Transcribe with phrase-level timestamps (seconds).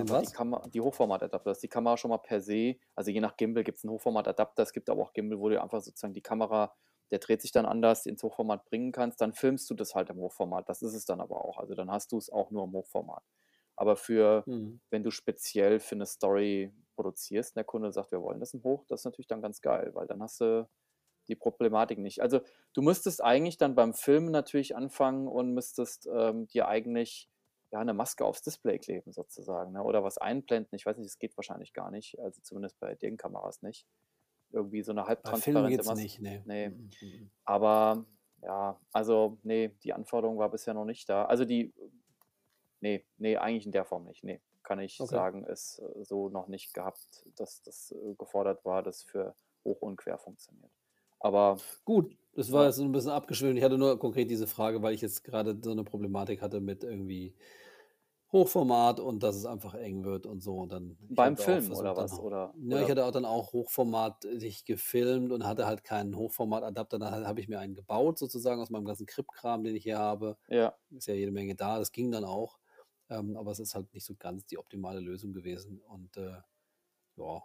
[0.00, 0.28] einfach die?
[0.28, 3.78] Kamera, die Hochformatadapter, dass die Kamera schon mal per se, also je nach Gimbal gibt
[3.78, 6.74] es einen Hochformatadapter, es gibt aber auch Gimbal, wo du einfach sozusagen die Kamera,
[7.10, 10.18] der dreht sich dann anders, ins Hochformat bringen kannst, dann filmst du das halt im
[10.18, 10.68] Hochformat.
[10.68, 11.58] Das ist es dann aber auch.
[11.58, 13.24] Also dann hast du es auch nur im Hochformat.
[13.76, 14.78] Aber für, Hm.
[14.90, 18.62] wenn du speziell für eine Story produzierst und der Kunde sagt, wir wollen das im
[18.62, 20.68] Hoch, das ist natürlich dann ganz geil, weil dann hast du
[21.28, 22.20] die Problematik nicht.
[22.22, 22.40] Also
[22.72, 27.28] du müsstest eigentlich dann beim Filmen natürlich anfangen und müsstest ähm, dir eigentlich
[27.72, 29.82] ja, eine Maske aufs Display kleben sozusagen ne?
[29.82, 30.74] oder was einblenden.
[30.76, 33.86] Ich weiß nicht, das geht wahrscheinlich gar nicht, also zumindest bei den Kameras nicht.
[34.52, 35.94] Irgendwie so eine halbtransparente Maske.
[36.02, 36.42] nicht, nee.
[36.44, 37.30] Nee, Mhm, mhm.
[37.44, 38.04] aber
[38.42, 41.26] ja, also nee, die Anforderung war bisher noch nicht da.
[41.26, 41.72] Also die,
[42.80, 44.24] nee, nee, eigentlich in der Form nicht.
[44.24, 45.10] Nee, kann ich Okay.
[45.10, 49.80] sagen, ist äh, so noch nicht gehabt, dass das äh, gefordert war, dass für hoch
[49.82, 50.72] und quer funktioniert.
[51.20, 53.58] Aber Gut, das war jetzt so ein bisschen abgeschwimmt.
[53.58, 56.84] Ich hatte nur konkret diese Frage, weil ich jetzt gerade so eine Problematik hatte mit
[56.84, 57.34] irgendwie
[58.32, 60.56] Hochformat und dass es einfach eng wird und so.
[60.58, 62.18] Und dann, ich beim Film oder versucht, dann, was?
[62.18, 66.14] Oder, ja, ich oder, hatte auch dann auch Hochformat sich gefilmt und hatte halt keinen
[66.16, 66.98] Hochformatadapter.
[67.00, 70.36] Dann habe ich mir einen gebaut, sozusagen aus meinem ganzen Krip-Kram, den ich hier habe.
[70.48, 72.58] ja, Ist ja jede Menge da, das ging dann auch.
[73.08, 75.80] Ähm, aber es ist halt nicht so ganz die optimale Lösung gewesen.
[75.80, 76.36] Und äh,
[77.16, 77.42] ja,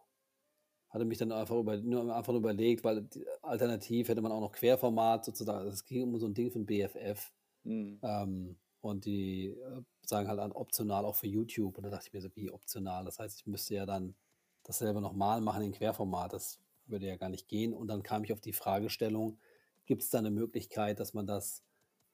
[0.95, 3.07] hatte mich dann einfach, über, nur einfach überlegt, weil
[3.41, 5.59] alternativ hätte man auch noch Querformat sozusagen.
[5.59, 7.33] Also Es ging um so ein Ding von BFF.
[7.65, 11.77] hm, Ähm, und die äh, sagen halt an optional auch für YouTube.
[11.77, 13.05] Und da dachte ich mir so, wie optional?
[13.05, 14.16] Das heißt, ich müsste ja dann
[14.63, 16.33] dasselbe nochmal machen in Querformat.
[16.33, 17.73] Das würde ja gar nicht gehen.
[17.73, 19.39] Und dann kam ich auf die Fragestellung,
[19.85, 21.63] gibt es da eine Möglichkeit, dass man das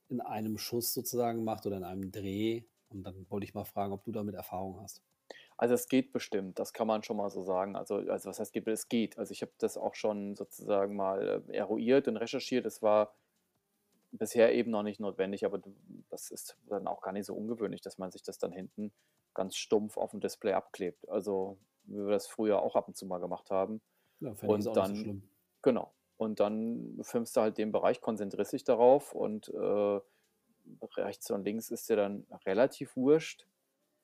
[0.09, 2.63] in einem Schuss sozusagen macht oder in einem Dreh?
[2.89, 5.03] Und dann wollte ich mal fragen, ob du damit Erfahrung hast.
[5.61, 7.75] Also es geht bestimmt, das kann man schon mal so sagen.
[7.75, 8.55] Also, also was heißt?
[8.55, 9.19] Es geht.
[9.19, 12.65] Also ich habe das auch schon sozusagen mal äh, eruiert und recherchiert.
[12.65, 13.13] Es war
[14.11, 15.61] bisher eben noch nicht notwendig, aber
[16.09, 18.91] das ist dann auch gar nicht so ungewöhnlich, dass man sich das dann hinten
[19.35, 21.07] ganz stumpf auf dem Display abklebt.
[21.07, 23.81] Also wie wir das früher auch ab und zu mal gemacht haben.
[24.19, 25.29] Ja, Und so dann, schlimm.
[25.61, 29.99] genau, und dann filmst du halt den Bereich, konzentrierst dich darauf und äh,
[30.97, 33.47] rechts und links ist dir dann relativ wurscht.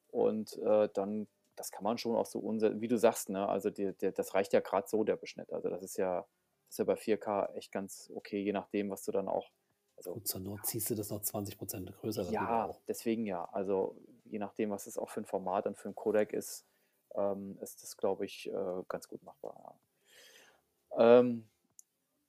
[0.09, 3.47] Und äh, dann, das kann man schon auch so, unse- wie du sagst, ne?
[3.49, 5.51] Also die, der, das reicht ja gerade so, der Beschnitt.
[5.51, 9.03] Also das ist ja, das ist ja bei 4K echt ganz okay, je nachdem, was
[9.03, 9.49] du dann auch,
[9.97, 13.45] also Gut, zur Not ziehst du das noch 20% größer ja, deswegen ja.
[13.51, 16.65] Also je nachdem, was es auch für ein Format und für ein Codec ist,
[17.15, 19.79] ähm, ist das, glaube ich, äh, ganz gut machbar.
[20.95, 21.19] Ja.
[21.19, 21.47] Ähm,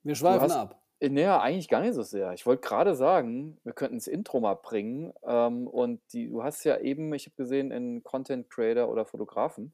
[0.03, 0.78] Wir schweifen hast, ab.
[0.99, 2.33] Äh, naja, eigentlich gar nicht so sehr.
[2.33, 5.13] Ich wollte gerade sagen, wir könnten das Intro mal bringen.
[5.23, 9.73] Ähm, und die, du hast ja eben, ich habe gesehen, in Content Creator oder Fotografen.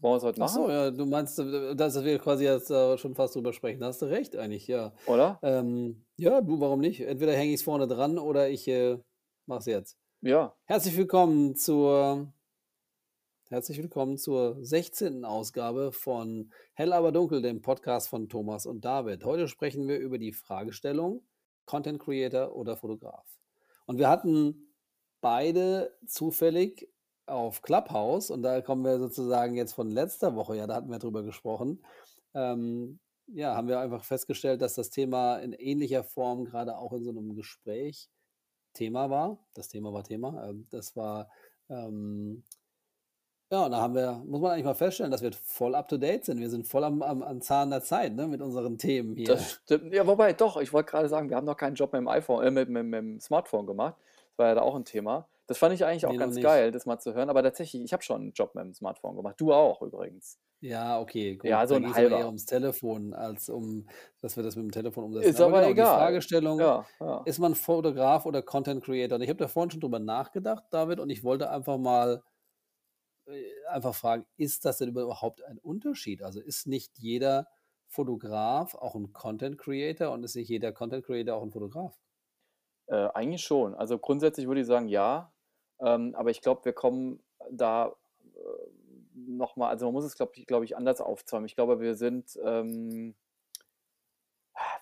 [0.00, 0.68] Wollen wir es heute machen?
[0.68, 3.80] ja, du meinst, äh, dass wir quasi jetzt äh, schon fast drüber sprechen.
[3.80, 4.92] Da hast du recht eigentlich, ja.
[5.06, 5.38] Oder?
[5.42, 7.00] Ähm, ja, du, warum nicht?
[7.00, 8.98] Entweder hänge ich es vorne dran oder ich äh,
[9.46, 9.98] mache es jetzt.
[10.20, 10.54] Ja.
[10.64, 12.32] Herzlich willkommen zur
[13.48, 15.24] Herzlich willkommen zur 16.
[15.24, 19.24] Ausgabe von Hell aber dunkel, dem Podcast von Thomas und David.
[19.24, 21.22] Heute sprechen wir über die Fragestellung
[21.64, 23.24] Content Creator oder Fotograf.
[23.86, 24.74] Und wir hatten
[25.20, 26.88] beide zufällig
[27.26, 30.98] auf Clubhouse und da kommen wir sozusagen jetzt von letzter Woche, ja, da hatten wir
[30.98, 31.84] drüber gesprochen.
[32.34, 37.04] Ähm, ja, haben wir einfach festgestellt, dass das Thema in ähnlicher Form gerade auch in
[37.04, 38.10] so einem Gespräch
[38.72, 39.38] Thema war.
[39.54, 40.48] Das Thema war Thema.
[40.48, 41.30] Ähm, das war
[41.68, 42.42] ähm,
[43.50, 45.96] ja, und da haben wir, muss man eigentlich mal feststellen, dass wir voll up to
[45.98, 46.40] date sind.
[46.40, 49.26] Wir sind voll am, am, am Zahn der Zeit, ne, mit unseren Themen hier.
[49.26, 49.92] Das stimmt.
[49.94, 52.44] Ja, wobei, doch, ich wollte gerade sagen, wir haben noch keinen Job mit dem iPhone,
[52.44, 53.94] äh, mit, mit, mit dem Smartphone gemacht.
[54.30, 55.28] Das war ja da auch ein Thema.
[55.46, 56.42] Das fand ich eigentlich auch Nee, noch ganz nicht.
[56.44, 57.30] geil, das mal zu hören.
[57.30, 59.36] Aber tatsächlich, ich habe schon einen Job mit dem Smartphone gemacht.
[59.38, 60.38] Du auch übrigens.
[60.60, 61.68] Ja, okay, Ja, gut.
[61.68, 62.26] so Da ein ging es aber eher halber.
[62.26, 63.86] ums Telefon, als um,
[64.22, 65.28] dass wir das mit dem Telefon umsetzen.
[65.28, 65.98] Ist Aber aber genau, die egal.
[65.98, 67.22] Fragestellung, Ja, ja.
[67.26, 69.16] ist man Fotograf oder Content Creator?
[69.16, 72.22] Und ich habe da vorhin schon drüber nachgedacht, David, und ich wollte einfach mal
[73.68, 76.22] einfach fragen, ist das denn überhaupt ein Unterschied?
[76.22, 77.48] Also ist nicht jeder
[77.88, 81.98] Fotograf auch ein Content Creator und ist nicht jeder Content Creator auch ein Fotograf?
[82.86, 83.74] Äh, eigentlich schon.
[83.74, 85.32] Also grundsätzlich würde ich sagen, ja.
[85.80, 88.38] Ähm, aber ich glaube, wir kommen da äh,
[89.14, 91.46] nochmal, also man muss es, glaube ich, glaub ich, anders aufzäumen.
[91.46, 93.14] Ich glaube, wir sind, ähm,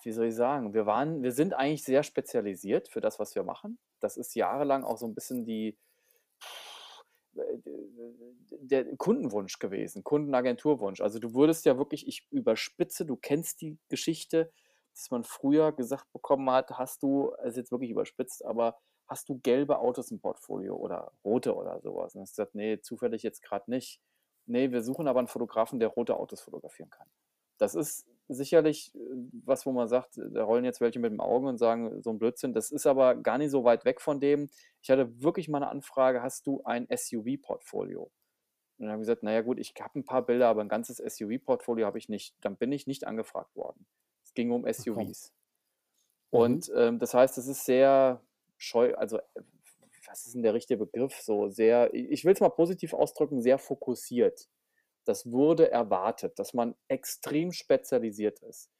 [0.02, 3.42] wie soll ich sagen, wir waren, wir sind eigentlich sehr spezialisiert für das, was wir
[3.42, 3.78] machen.
[4.00, 5.78] Das ist jahrelang auch so ein bisschen die,
[7.34, 11.00] der Kundenwunsch gewesen, Kundenagenturwunsch.
[11.00, 14.52] Also du wurdest ja wirklich, ich überspitze, du kennst die Geschichte,
[14.92, 19.38] dass man früher gesagt bekommen hat, hast du, also jetzt wirklich überspitzt, aber hast du
[19.40, 22.14] gelbe Autos im Portfolio oder rote oder sowas?
[22.14, 24.00] Und hast gesagt, nee, zufällig jetzt gerade nicht.
[24.46, 27.08] Nee, wir suchen aber einen Fotografen, der rote Autos fotografieren kann.
[27.58, 28.98] Das ist sicherlich äh,
[29.44, 32.18] was, wo man sagt, da rollen jetzt welche mit dem Augen und sagen, so ein
[32.18, 32.52] Blödsinn.
[32.54, 34.50] Das ist aber gar nicht so weit weg von dem.
[34.82, 38.10] Ich hatte wirklich mal eine Anfrage, hast du ein SUV-Portfolio?
[38.76, 40.98] Und dann habe ich gesagt, naja gut, ich habe ein paar Bilder, aber ein ganzes
[40.98, 42.34] SUV-Portfolio habe ich nicht.
[42.40, 43.86] Dann bin ich nicht angefragt worden.
[44.24, 45.32] Es ging um SUVs.
[46.32, 46.38] Mhm.
[46.38, 48.20] Und ähm, das heißt, es ist sehr
[48.56, 49.20] scheu, also
[50.06, 51.14] was ist denn der richtige Begriff?
[51.20, 54.48] So sehr, ich will es mal positiv ausdrücken, sehr fokussiert.
[55.04, 58.70] Das wurde erwartet, dass man extrem spezialisiert ist.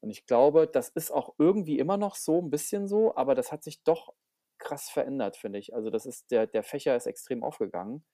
[0.00, 3.52] Und ich glaube, das ist auch irgendwie immer noch so, ein bisschen so, aber das
[3.52, 4.12] hat sich doch
[4.58, 5.74] krass verändert, finde ich.
[5.74, 8.04] Also das ist, der, der Fächer ist extrem aufgegangen,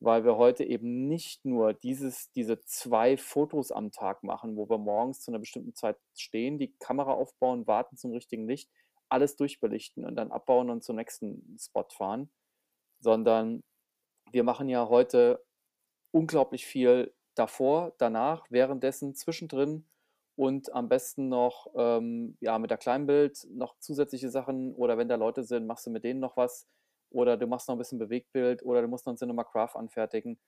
[0.00, 4.78] weil wir heute eben nicht nur dieses, diese zwei Fotos am Tag machen, wo wir
[4.78, 8.70] morgens zu einer bestimmten Zeit stehen, die Kamera aufbauen, warten zum richtigen Licht,
[9.08, 12.30] alles durchbelichten und dann abbauen und zum nächsten Spot fahren,
[13.00, 13.62] sondern
[14.32, 15.44] wir machen ja heute
[16.12, 19.86] unglaublich viel davor, danach, währenddessen, zwischendrin
[20.36, 25.16] und am besten noch ähm, ja, mit der Kleinbild noch zusätzliche Sachen oder wenn da
[25.16, 26.68] Leute sind, machst du mit denen noch was
[27.10, 30.38] oder du machst noch ein bisschen Bewegtbild oder du musst noch ein Cinema Craft anfertigen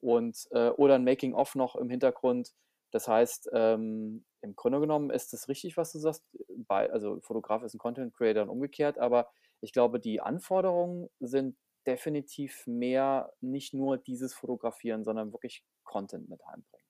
[0.00, 2.52] und äh, oder ein Making-of noch im Hintergrund.
[2.90, 6.24] Das heißt, ähm, im Grunde genommen ist es richtig, was du sagst.
[6.68, 9.28] Bei, also Fotograf ist ein Content Creator und umgekehrt, aber
[9.60, 11.56] ich glaube, die Anforderungen sind
[11.86, 16.84] definitiv mehr nicht nur dieses Fotografieren, sondern wirklich Content mit heimbringen.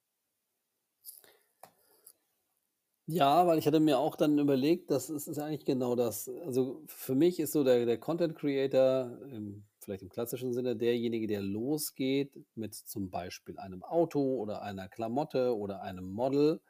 [3.07, 6.27] Ja, weil ich hatte mir auch dann überlegt, das ist, ist eigentlich genau das.
[6.47, 11.27] Also für mich ist so der, der Content Creator, im, vielleicht im klassischen Sinne, derjenige,
[11.27, 16.63] der losgeht mit zum Beispiel einem Auto oder einer Klamotte oder einem Model,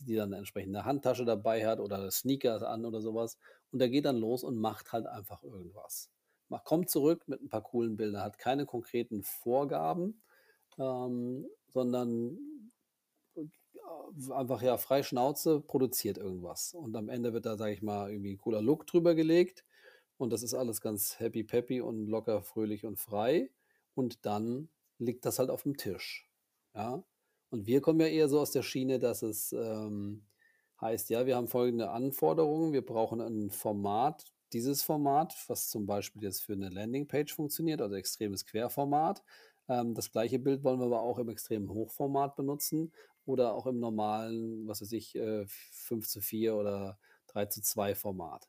[0.00, 3.38] die dann eine entsprechende Handtasche dabei hat oder Sneakers an oder sowas.
[3.72, 6.10] Und der geht dann los und macht halt einfach irgendwas
[6.58, 10.22] kommt zurück mit ein paar coolen Bildern, hat keine konkreten Vorgaben,
[10.78, 12.38] ähm, sondern
[13.36, 16.74] äh, einfach ja frei Schnauze produziert irgendwas.
[16.74, 19.64] Und am Ende wird da, sage ich mal, irgendwie ein cooler Look drüber gelegt.
[20.16, 23.50] Und das ist alles ganz happy peppy und locker, fröhlich und frei.
[23.94, 24.68] Und dann
[24.98, 26.28] liegt das halt auf dem Tisch.
[26.74, 27.02] Ja.
[27.50, 30.24] Und wir kommen ja eher so aus der Schiene, dass es ähm,
[30.80, 32.72] heißt, ja, wir haben folgende Anforderungen.
[32.72, 37.94] Wir brauchen ein Format, dieses Format, was zum Beispiel jetzt für eine Landingpage funktioniert, also
[37.94, 39.22] extremes Querformat.
[39.68, 42.92] Ähm, das gleiche Bild wollen wir aber auch im extremen Hochformat benutzen
[43.24, 46.98] oder auch im normalen, was weiß ich, äh, 5 zu 4 oder
[47.28, 48.48] 3 zu 2 Format.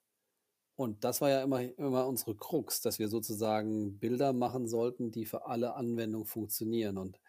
[0.76, 5.26] Und das war ja immer, immer unsere Krux, dass wir sozusagen Bilder machen sollten, die
[5.26, 6.98] für alle Anwendungen funktionieren.
[6.98, 7.20] Und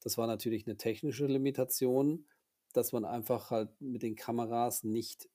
[0.00, 2.26] das war natürlich eine technische Limitation,
[2.72, 5.28] dass man einfach halt mit den Kameras nicht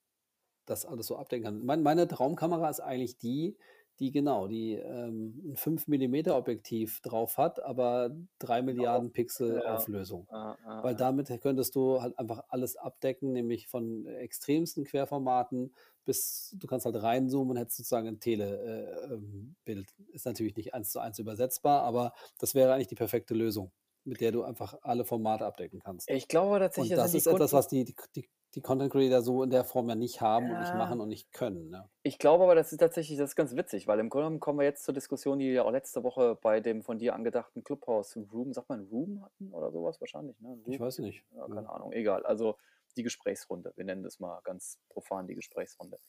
[0.66, 1.66] das alles so abdecken kann.
[1.66, 3.58] Mein, meine Traumkamera ist eigentlich die,
[4.00, 9.76] die genau, die ähm, ein 5 mm Objektiv drauf hat, aber 3 Milliarden Pixel ja.
[9.76, 10.28] Auflösung.
[10.30, 15.72] Ja, ja, Weil damit könntest du halt einfach alles abdecken, nämlich von extremsten Querformaten
[16.06, 19.58] bis du kannst halt reinzoomen und hättest sozusagen ein Telebild.
[19.66, 23.72] Äh, ist natürlich nicht eins zu eins übersetzbar, aber das wäre eigentlich die perfekte Lösung,
[24.06, 26.10] mit der du einfach alle Formate abdecken kannst.
[26.10, 27.84] Ich glaube tatsächlich, und das ist etwas, was die,
[28.16, 31.10] die, die Content Creator so in der Form ja nicht haben und nicht machen und
[31.10, 31.70] nicht können.
[31.70, 31.90] Ne?
[32.04, 34.60] Ich glaube aber, das ist tatsächlich, das ist ganz witzig, weil im Grunde genommen kommen
[34.60, 38.18] wir jetzt zur Diskussion, die wir auch letzte Woche bei dem von dir angedachten Clubhouse
[38.32, 40.58] Room, sagt man Room hatten oder sowas wahrscheinlich, ne?
[40.68, 41.26] Ich weiß nicht.
[41.36, 42.26] Ja, keine Ahnung, egal.
[42.26, 42.58] Also
[42.96, 46.00] die Gesprächsrunde, wir nennen das mal ganz profan die Gesprächsrunde.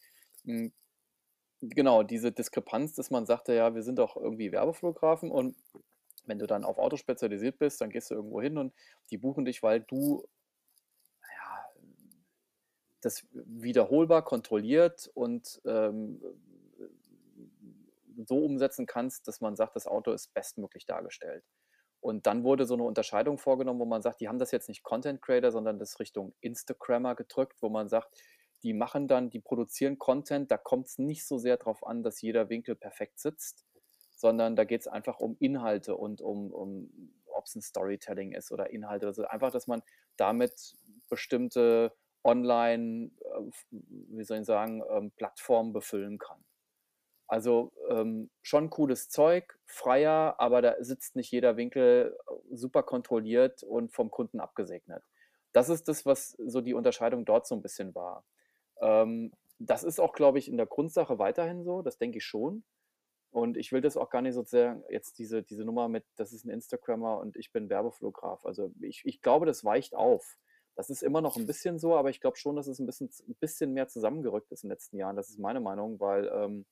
[0.44, 0.72] Hm,
[1.60, 5.56] genau, diese Diskrepanz, dass man sagte, ja, wir sind doch irgendwie Werbefotografen und
[6.26, 8.72] wenn du dann auf Auto spezialisiert bist, dann gehst du irgendwo hin und
[9.10, 10.24] die buchen dich, weil du
[13.06, 16.20] das wiederholbar kontrolliert und ähm,
[18.26, 21.44] so umsetzen kannst, dass man sagt, das Auto ist bestmöglich dargestellt.
[22.00, 24.82] Und dann wurde so eine Unterscheidung vorgenommen, wo man sagt, die haben das jetzt nicht
[24.82, 28.20] Content Creator, sondern das Richtung Instagrammer gedrückt, wo man sagt,
[28.64, 32.20] die machen dann, die produzieren Content, da kommt es nicht so sehr darauf an, dass
[32.20, 33.66] jeder Winkel perfekt sitzt,
[34.16, 38.50] sondern da geht es einfach um Inhalte und um, um ob es ein Storytelling ist
[38.50, 39.06] oder Inhalte.
[39.06, 39.82] Also einfach, dass man
[40.16, 40.74] damit
[41.08, 41.92] bestimmte
[42.26, 46.44] online, äh, wie soll ich sagen, ähm, Plattformen befüllen kann.
[47.28, 53.62] Also ähm, schon cooles Zeug, freier, aber da sitzt nicht jeder Winkel äh, super kontrolliert
[53.62, 55.02] und vom Kunden abgesegnet.
[55.52, 58.24] Das ist das, was so die Unterscheidung dort so ein bisschen war.
[58.80, 62.64] Ähm, das ist auch, glaube ich, in der Grundsache weiterhin so, das denke ich schon.
[63.30, 66.32] Und ich will das auch gar nicht so sehr, jetzt diese, diese Nummer mit, das
[66.32, 68.44] ist ein Instagrammer und ich bin Werbefotograf.
[68.46, 70.36] Also ich, ich glaube, das weicht auf.
[70.76, 73.10] Das ist immer noch ein bisschen so, aber ich glaube schon, dass es ein bisschen,
[73.26, 75.16] ein bisschen mehr zusammengerückt ist in den letzten Jahren.
[75.16, 76.66] Das ist meine Meinung, weil ähm,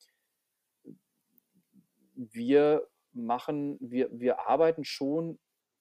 [2.15, 5.39] wir machen, wir, wir arbeiten schon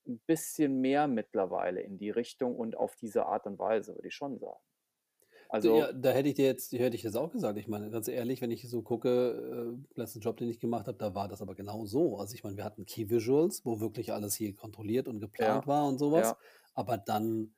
[0.08, 4.16] ein bisschen mehr mittlerweile in die Richtung und auf diese Art und Weise, würde ich
[4.16, 4.60] schon sagen.
[5.50, 7.60] Also Ja, da hätte ich dir jetzt hätte ich jetzt auch gesagt.
[7.60, 10.98] Ich meine, ganz ehrlich, wenn ich so gucke, äh, letzten Job, den ich gemacht habe,
[10.98, 12.18] da war das aber genau so.
[12.18, 15.68] Also, ich meine, wir hatten Key Visuals, wo wirklich alles hier kontrolliert und geplant ja,
[15.68, 16.30] war und sowas.
[16.30, 16.38] ja.
[16.74, 17.54] Aber dann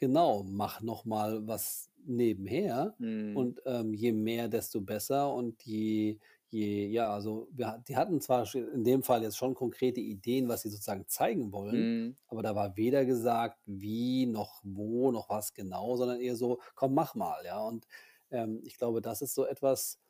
[0.00, 3.30] genau, mach noch mal was nebenher Mhm.
[3.32, 6.18] und, ähm, je mehr, desto besser und je
[6.52, 10.62] je ja, also, wir die hatten zwar in dem Fall jetzt schon konkrete Ideen, was
[10.62, 12.16] sie sozusagen zeigen wollen, Mhm.
[12.28, 16.94] aber da war weder gesagt, wie noch wo noch was genau, sondern eher so: „Komm,
[16.94, 17.60] mach mal“, ja?
[17.62, 17.86] Und,
[18.30, 20.00] ähm, ich glaube, das ist so etwas,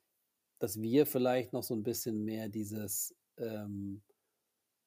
[0.59, 4.03] dass wir vielleicht noch so ein bisschen mehr dieses, ähm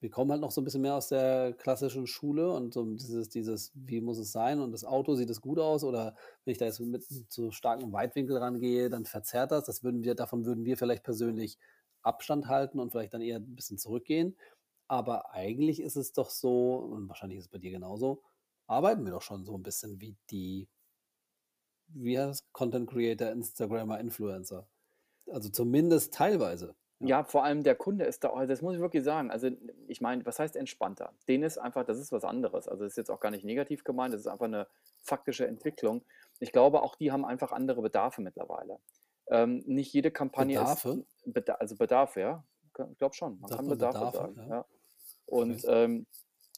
[0.04, 3.28] wir kommen halt noch so ein bisschen mehr aus der klassischen Schule und so dieses
[3.30, 6.58] dieses: „Wie muss es sein?“ und das Auto, sieht es gut aus oder wenn ich
[6.58, 9.64] da jetzt mit zu starkem Weitwinkel rangehe, dann verzerrt das.
[9.66, 11.58] Das würden wir davon würden wir vielleicht persönlich
[12.02, 14.36] Abstand halten und vielleicht dann eher ein bisschen zurückgehen.
[14.88, 18.22] Aber eigentlich ist es doch so und wahrscheinlich ist es bei dir genauso,
[18.66, 20.68] arbeiten wir doch schon so ein bisschen wie die
[21.88, 22.52] wie heißt es?
[22.52, 24.68] Content Creator, Instagrammer, Influencer.
[25.30, 27.24] Also, zumindest teilweise, ja.
[27.24, 29.30] Vor allem der Kunde ist da also das muss ich wirklich sagen.
[29.30, 29.50] Also,
[29.88, 31.12] ich meine, was heißt entspannter?
[31.28, 32.68] Denen ist einfach das ist was anderes.
[32.68, 34.66] Also, das ist jetzt auch gar nicht negativ gemeint, das ist einfach eine
[35.02, 36.02] faktische Entwicklung.
[36.40, 38.78] Ich glaube, auch die haben einfach andere Bedarfe mittlerweile.
[39.28, 41.04] Ähm, nicht jede Kampagne ist Bedarfe?
[41.24, 42.44] Beda also Bedarf, ja.
[42.66, 43.40] ich glaube schon.
[43.40, 44.16] Man Sagt kann man Bedarfe Bedarfe?
[44.16, 44.66] sagen, Ja, ja.
[45.26, 45.84] Und, okay.
[45.84, 46.06] ähm,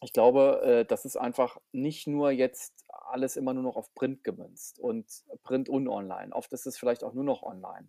[0.02, 4.24] ich glaube, äh, das ist einfach nicht nur jetzt alles immer nur noch auf Print
[4.24, 5.06] gemünzt und
[5.42, 6.34] Print und online.
[6.34, 7.88] Oft ist es vielleicht auch nur noch online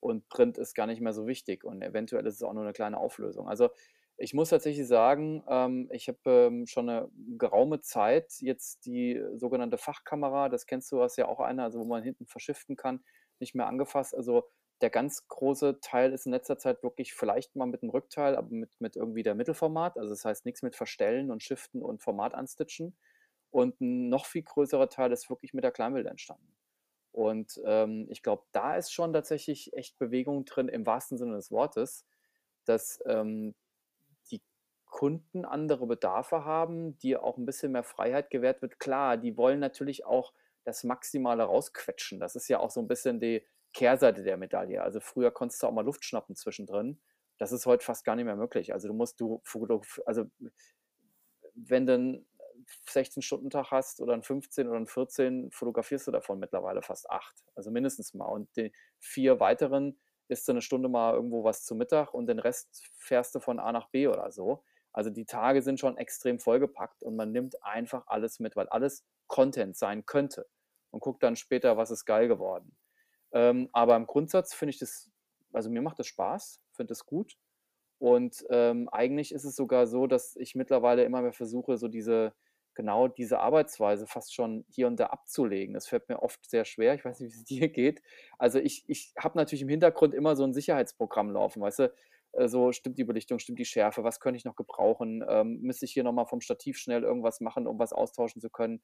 [0.00, 2.72] und Print ist gar nicht mehr so wichtig und eventuell ist es auch nur eine
[2.72, 3.48] kleine Auflösung.
[3.48, 3.70] Also,
[4.16, 9.78] ich muss tatsächlich sagen, ähm, ich habe, ähm, schon eine geraume Zeit jetzt die sogenannte
[9.78, 13.02] Fachkamera, das kennst du, hast ja auch eine, also wo man hinten verschiften kann,
[13.38, 14.14] nicht mehr angefasst.
[14.14, 14.44] Also,
[14.82, 18.48] der ganz große Teil ist in letzter Zeit wirklich vielleicht mal mit dem Rückteil, aber
[18.50, 19.96] mit mit irgendwie der Mittelformat.
[19.98, 22.96] Also, das heißt nichts mit Verstellen und Shiften und Format anstitchen.
[23.50, 26.54] Und 'n noch viel größerer Teil ist wirklich mit der Kleinbild entstanden.
[27.12, 31.50] Und, ähm, ich glaube, da ist schon tatsächlich echt Bewegung drin im wahrsten Sinne des
[31.50, 32.06] Wortes,
[32.66, 33.54] dass, ähm,
[34.30, 34.42] die
[34.86, 38.78] Kunden andere Bedarfe haben, die auch ein bisschen mehr Freiheit gewährt wird.
[38.80, 40.32] Klar, die wollen natürlich auch
[40.64, 42.20] das Maximale rausquetschen.
[42.20, 44.82] Das ist ja auch so ein bisschen die Kehrseite der Medaille.
[44.82, 47.00] Also, früher konntest du auch mal Luft schnappen zwischendrin.
[47.38, 48.72] Das ist heute fast gar nicht mehr möglich.
[48.74, 49.42] Also, du musst du
[50.06, 50.26] also
[51.54, 52.26] wenn du 'n
[52.88, 57.70] 16-Stunden-Tag hast oder 'n 15 oder 'n 14, fotografierst du davon mittlerweile fast 8, also
[57.70, 58.26] mindestens mal.
[58.26, 62.38] Und die 4 weiteren isst du 'ne Stunde mal irgendwo was zu Mittag und den
[62.38, 64.62] Rest fährst du von A nach B oder so.
[64.92, 69.04] Also, die Tage sind schon extrem vollgepackt und man nimmt einfach alles mit, weil alles
[69.28, 70.48] Content sein könnte
[70.90, 72.76] und guckt dann später, was ist geil geworden.
[73.32, 75.10] Ähm, aber im Grundsatz finde ich das
[75.54, 77.36] also, mir macht das Spaß, finde das gut.
[78.00, 82.34] Und, ähm, eigentlich ist es sogar so, dass ich mittlerweile immer mehr versuche, so diese
[82.80, 85.74] genau diese Arbeitsweise fast schon hier und da abzulegen.
[85.74, 86.94] Das fällt mir oft sehr schwer.
[86.94, 88.02] Ich weiß nicht, wie es dir geht.
[88.38, 91.94] Also, ich ich habe natürlich im Hintergrund immer so ein Sicherheitsprogramm laufen, weißt du?
[92.32, 95.24] Äh, so: Stimmt die Belichtung, stimmt die Schärfe, was könnte ich noch gebrauchen?
[95.28, 98.50] Ähm, müsste ich hier noch mal vom Stativ schnell irgendwas machen, um was austauschen zu
[98.50, 98.82] können?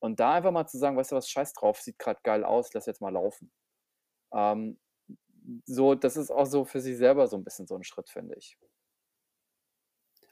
[0.00, 2.72] Und da einfach mal zu sagen: „Weißt du was, scheiß drauf, sieht gerade geil aus,
[2.74, 3.52] lass jetzt mal laufen.“
[4.34, 4.78] Ähm,
[5.66, 8.36] so das ist auch so für sich selber so ein bisschen so ein Schritt, finde
[8.36, 8.58] ich.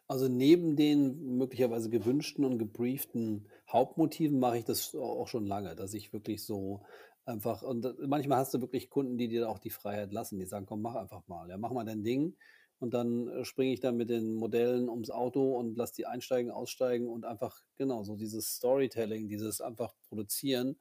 [0.09, 5.95] Also, neben den möglicherweise gewünschten und gebrieften Hauptmotiven mache ich das auch schon lange, dass
[5.95, 6.83] ich wirklich so
[7.25, 10.39] einfach und manchmal hast du wirklich Kunden, die dir auch die Freiheit lassen.
[10.39, 11.49] Die sagen: „Komm, mach einfach mal.
[11.49, 12.37] Ja, mach mal dein Ding.“
[12.81, 16.51] Und dann, äh, springe ich dann mit den Modellen ums Auto und lass die einsteigen,
[16.51, 20.77] aussteigen und einfach genau, so dieses Storytelling, dieses einfach produzieren.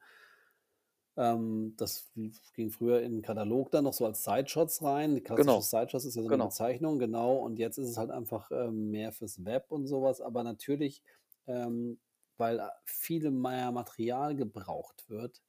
[1.16, 2.10] Ähm, das
[2.54, 5.14] ging früher in 'n Katalog dann noch so als Sideshots rein.
[5.14, 6.38] Die klassische Genau, Sideshots ist ja so 'ne genau.
[6.38, 7.36] Bezeichnung, genau.
[7.36, 10.20] Und jetzt ist es halt einfach, ähm, mehr fürs Web und so was.
[10.22, 11.02] Aber natürlich,
[11.46, 12.00] ähm,
[12.38, 15.42] weil, a viel mehr Material gebraucht wird,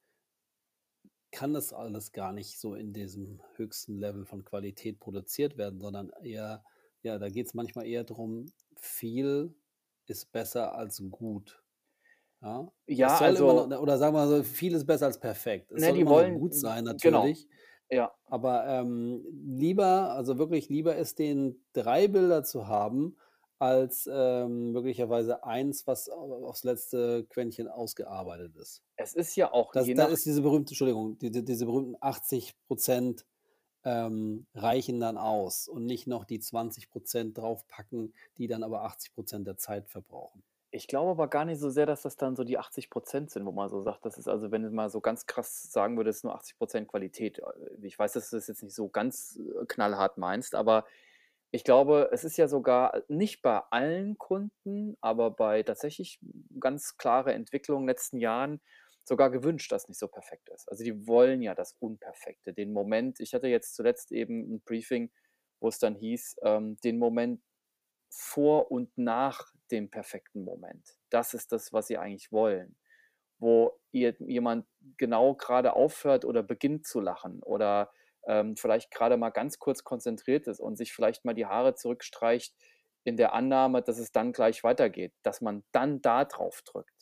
[1.32, 6.10] kann das alles gar nicht so in diesem höchsten Level von Qualität produziert werden, sondern
[6.22, 6.64] eher
[7.02, 9.54] ja, da geht's manchmal eher drum, viel
[10.06, 11.63] ist besser als gut.
[12.44, 15.72] Ja, Ja, noch also, ne, oder sagen wir mal so, viel ist besser als perfekt.
[15.72, 17.48] Es ne, soll die immer noch wollen gut sein genau, natürlich,
[17.90, 18.14] ja.
[18.26, 23.16] aber, ähm, lieber also wirklich lieber ist denen 3 Bilder zu haben,
[23.58, 28.82] als, ähm, möglicherweise eins, was au aufs letzte Quäntchen ausgearbeitet ist.
[28.96, 31.66] Es ist ja auch Das je da nach ist diese berühmte Entschuldigung, die die diese
[31.66, 33.24] berühmten 80%
[33.84, 39.56] ähm, reichen dann aus und nicht noch die 20% draufpacken, die dann aber 80% der
[39.58, 40.42] Zeit verbrauchen.
[40.74, 43.52] Ich glaube aber gar nicht so sehr, dass das dann so die 80% sind, wo
[43.52, 46.36] man so sagt, das ist also, wenn du mal so ganz krass sagen würdest, nur
[46.36, 47.38] 80% Qualität.
[47.38, 50.84] Äh, ich weiß, dass du das jetzt nicht so ganz, äh, knallhart meinst, aber
[51.52, 56.18] ich glaube, es ist ja sogar nicht bei allen Kunden, aber bei tatsächlich
[56.58, 58.60] ganz klare Entwicklung in den letzten Jahren
[59.04, 60.68] sogar gewünscht, dass nicht so perfekt ist.
[60.68, 63.20] Also die wollen ja das Unperfekte, den Moment.
[63.20, 65.12] Ich hatte jetzt zuletzt eben ein Briefing,
[65.60, 67.40] wo es dann hieß, ähm, den Moment
[68.16, 70.96] vor und nach dem perfekten Moment.
[71.10, 72.76] Das ist das, was sie eigentlich wollen.
[73.38, 74.66] Wo ihr, jemand
[74.96, 77.90] genau gerade aufhört oder beginnt zu lachen oder
[78.26, 82.54] ähm, vielleicht gerade mal ganz kurz konzentriert ist und sich vielleicht mal die Haare zurückstreicht
[83.02, 86.94] in der Annahme, dass es dann gleich weitergeht, dass man dann da drauf drückt.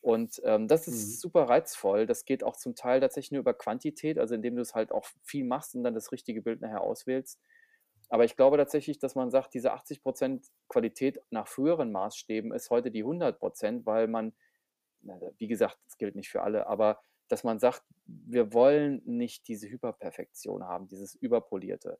[0.00, 1.12] Und ähm, das ist mhm.
[1.16, 2.06] super reizvoll.
[2.06, 5.06] Das geht auch zum Teil tatsächlich nur über Quantität, also indem du es halt auch
[5.22, 7.40] viel machst und dann das richtige Bild nachher auswählst.
[8.08, 12.90] Aber ich glaube tatsächlich, dass man sagt, diese 80% Qualität nach früheren Maßstäben ist heute
[12.90, 14.34] die 100%, weil man,
[15.38, 19.68] wie gesagt, das gilt nicht für alle, aber dass man sagt, wir wollen nicht diese
[19.68, 21.98] Hyperperfektion haben, dieses Überpolierte.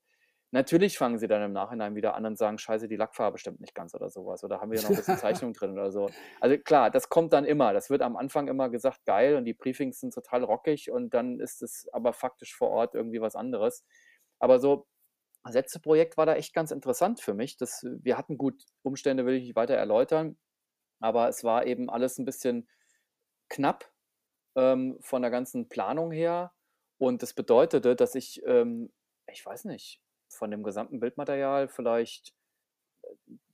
[0.55, 3.75] Natürlich fangen sie dann im Nachhinein wieder an und sagen, scheiße, die Lackfarbe stimmt nicht
[3.75, 4.45] ganz oder sowas.
[4.45, 6.11] Oder haben wir noch ein bisschen Zeichnung drin oder so.
[6.41, 7.73] Also klar, das kommt dann immer.
[7.73, 11.41] Das wird am Anfang immer gesagt, geil und die Briefings sind total rockig und dann
[11.41, 13.85] ist es aber faktisch vor Ort irgendwie was anderes.
[14.39, 14.87] Aber so,
[15.45, 17.57] das letzte Projekt war da echt ganz interessant für mich.
[17.57, 20.39] Das, wir hatten gut Umstände, will ich nicht weiter erläutern,
[21.01, 22.69] aber es war eben alles ein bisschen
[23.51, 23.93] knapp
[24.57, 26.53] ähm, von der ganzen Planung her.
[26.99, 28.93] Und das bedeutete, dass ich, ähm,
[29.31, 32.35] ich weiß nicht, von dem gesamten Bildmaterial vielleicht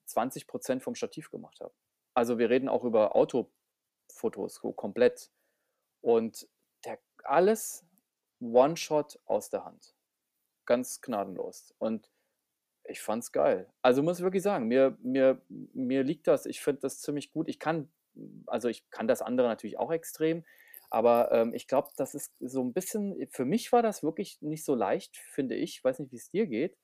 [0.06, 1.74] 20 Prozent vom Stativ gemacht habe.
[2.14, 5.30] Also wir reden auch über Autofotos komplett.
[6.00, 6.48] Und
[6.84, 7.84] der, alles
[8.40, 9.94] One-Shot aus der Hand.
[10.70, 11.74] Ganz gnadenlos.
[11.78, 12.08] Und
[12.84, 13.66] ich fand es geil.
[13.82, 17.48] Also muss ich wirklich sagen, mir, mir, mir liegt das, ich finde das ziemlich gut.
[17.48, 17.90] Ich kann,
[18.46, 20.44] also ich kann das andere natürlich auch extrem,
[20.88, 24.64] aber ähm, ich glaube, das ist so ein bisschen, für mich war das wirklich nicht
[24.64, 25.78] so leicht, finde ich.
[25.78, 26.76] Ich weiß nicht, wie es dir geht,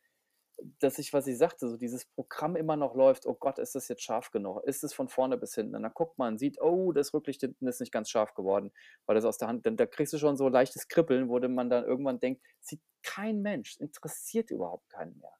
[0.78, 3.88] dass ich, was ich sagte, so dieses Programm immer noch läuft, oh Gott, ist das
[3.88, 4.64] jetzt scharf genug?
[4.64, 5.76] Ist es von vorne bis hinten?
[5.76, 8.72] Und dann guckt man, sieht, oh, das Rücklicht hinten ist nicht ganz scharf geworden,
[9.04, 11.68] weil das aus der Hand, dann, da kriegst du schon so leichtes Kribbeln, wo man
[11.68, 15.32] dann irgendwann denkt, sieht kein Mensch, interessiert überhaupt keinen mehr.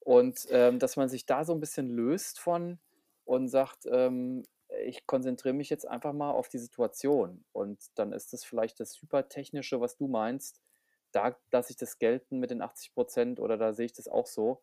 [0.00, 2.80] Und ähm, dass man sich da so ein bisschen löst von
[3.24, 4.44] und sagt, ähm,
[4.84, 7.44] ich konzentriere mich jetzt einfach mal auf die Situation.
[7.52, 10.60] Und dann ist das vielleicht das Hypertechnische, was du meinst.
[11.12, 14.26] Da lasse ich das gelten mit den 80 Prozent oder da sehe ich das auch
[14.26, 14.62] so,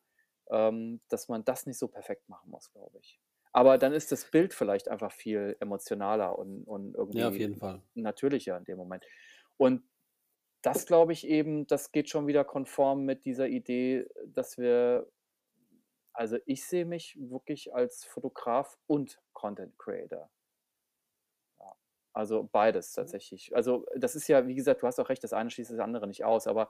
[0.52, 3.20] ähm, dass man das nicht so perfekt machen muss, glaube ich.
[3.52, 7.56] Aber dann ist das Bild vielleicht einfach viel emotionaler und, und irgendwie ja, auf jeden
[7.56, 7.82] Fall.
[7.96, 9.06] natürlicher in dem Moment.
[9.58, 9.84] Und
[10.62, 15.08] das glaube ich eben, das geht schon wieder konform mit dieser Idee, dass wir
[16.20, 20.30] also ich sehe mich wirklich als Fotograf und Content Creator.
[22.14, 23.02] Also beides mhm.
[23.02, 23.56] tatsächlich.
[23.56, 26.08] Also das ist ja, wie gesagt, du hast auch recht, das eine schließt das andere
[26.08, 26.70] nicht aus, aber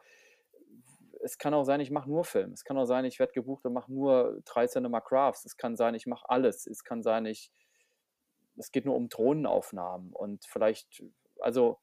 [1.21, 2.54] es kann auch sein, ich mache nur Film.
[2.54, 5.45] Es kann auch sein, ich werde gebucht und mache nur drei Cinema Crafts.
[5.45, 6.65] Es kann sein, ich mache alles.
[6.65, 7.52] Es kann sein, ich
[8.58, 11.02] es geht nur um Drohnenaufnahmen und vielleicht,
[11.39, 11.80] also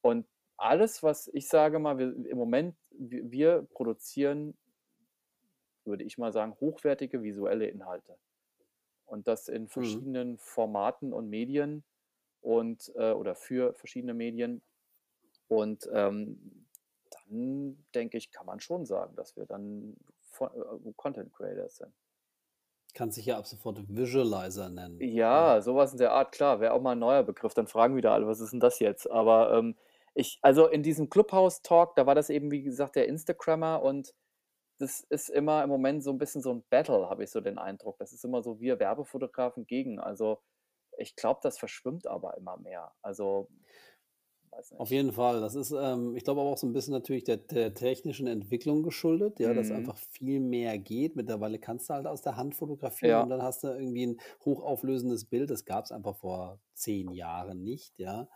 [0.00, 4.56] und alles, was ich sage mal, wir, im Moment, wir, wir produzieren
[5.88, 8.16] würde ich mal sagen, hochwertige visuelle Inhalte.
[9.06, 9.68] Und das in mhm.
[9.68, 10.38] verschiedenen mhm.
[10.38, 11.82] Formaten und Medien
[12.40, 14.62] und äh, oder für verschiedene Medien.
[15.48, 16.66] Und ähm,
[17.10, 19.96] dann denke ich, kann man schon sagen, dass wir dann
[20.40, 21.92] äh, Content Creators sind.
[22.94, 25.00] Kann sich ja ab sofort Visualizer nennen.
[25.00, 27.54] Ja, sowas in der Art, klar, wäre auch mal ein neuer Begriff.
[27.54, 29.10] Dann fragen wieder alle, was ist denn das jetzt?
[29.10, 29.76] Aber ähm,
[30.14, 34.14] ich, also in diesem Clubhouse-Talk, da war das eben, wie gesagt, der Instagrammer und
[34.78, 37.58] das ist immer im Moment so ein bisschen so ein Battle, habe ich so den
[37.58, 37.98] Eindruck.
[37.98, 39.98] Das ist immer so wir Werbefotografen gegen.
[39.98, 40.40] Also
[40.98, 42.92] ich glaube, das verschwimmt aber immer mehr.
[43.02, 43.48] Also
[44.76, 45.40] auf jeden Fall.
[45.40, 48.82] Das ist, ähm, ich glaube aber auch so ein bisschen natürlich der, der technischen Entwicklung
[48.82, 49.76] geschuldet, ja, dass mhm.
[49.76, 51.16] einfach viel mehr geht.
[51.16, 53.22] Mittlerweile kannst du halt aus der Hand fotografieren ja.
[53.22, 55.50] und dann hast du irgendwie ein hochauflösendes Bild.
[55.50, 58.28] Das gab es einfach vor zehn Jahren nicht, ja.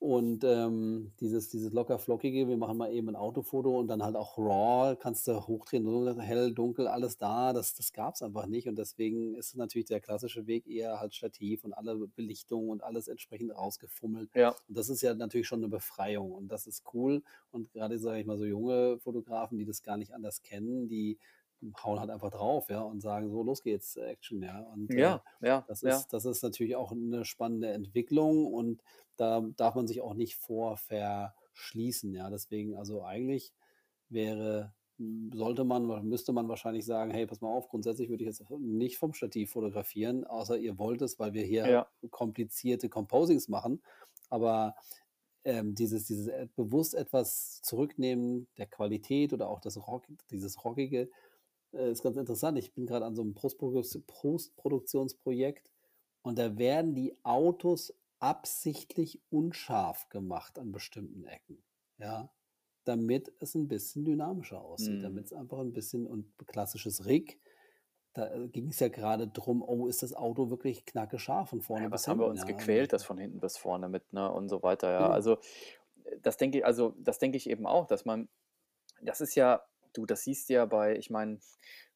[0.00, 4.16] Und ähm, dieses, dieses locker flockige, wir machen mal eben ein Autofoto und dann halt
[4.16, 8.66] auch raw, kannst du hochdrehen, hell, dunkel, alles da, das, das gab es einfach nicht.
[8.66, 13.08] Und deswegen ist natürlich der klassische Weg eher halt Stativ und alle Belichtung und alles
[13.08, 14.30] entsprechend rausgefummelt.
[14.34, 14.54] Ja.
[14.68, 17.22] Und das ist ja natürlich schon eine Befreiung und das ist cool.
[17.50, 21.18] Und gerade, sage ich mal, so junge Fotografen, die das gar nicht anders kennen, die
[21.84, 24.60] hauen halt einfach drauf, ja, und sagen, so, los geht's, Action, ja.
[24.60, 25.96] Und ja, äh, ja, das, ja.
[25.96, 28.82] ist, das ist natürlich auch eine spannende Entwicklung und
[29.20, 32.14] da darf man sich auch nicht vor verschließen.
[32.14, 33.52] Ja, deswegen, also eigentlich
[34.08, 38.28] wäre, hm, sollte man, müsste man wahrscheinlich sagen, hey, pass mal auf, grundsätzlich würde ich
[38.28, 41.86] jetzt nicht vom Stativ fotografieren, außer ihr wollt es, weil wir hier ja.
[42.10, 43.82] komplizierte Composings machen.
[44.30, 44.74] Aber
[45.44, 51.10] ähm, dieses, dieses äh, bewusst etwas zurücknehmen der Qualität oder auch das Rock, dieses Rockige,
[51.72, 52.56] äh, ist ganz interessant.
[52.58, 55.70] Ich bin gerade an so einem Postproduktionsprojekt
[56.22, 61.64] und da werden die Autos absichtlich unscharf gemacht an bestimmten Ecken,
[61.98, 62.32] ja,
[62.84, 65.28] damit es ein bisschen dynamischer aussieht, damit Mhm.
[65.28, 67.40] es einfach ein bisschen und klassisches Rig,
[68.14, 71.88] da, äh, ging's ja gerade drum: „Oh, ist das Auto wirklich knackescharf von Na vorne
[71.88, 74.12] ja, bis was haben wir hinten“, uns ja, gequält, das von hinten bis vorne mit,
[74.12, 75.08] ne, und so weiter, ja.
[75.08, 75.10] Genau.
[75.10, 75.38] Also,
[76.04, 78.28] äh, das denke i also, das denke ich eben auch, dass man
[79.02, 81.38] das ist ja du, das siehst du ja bei ich meine,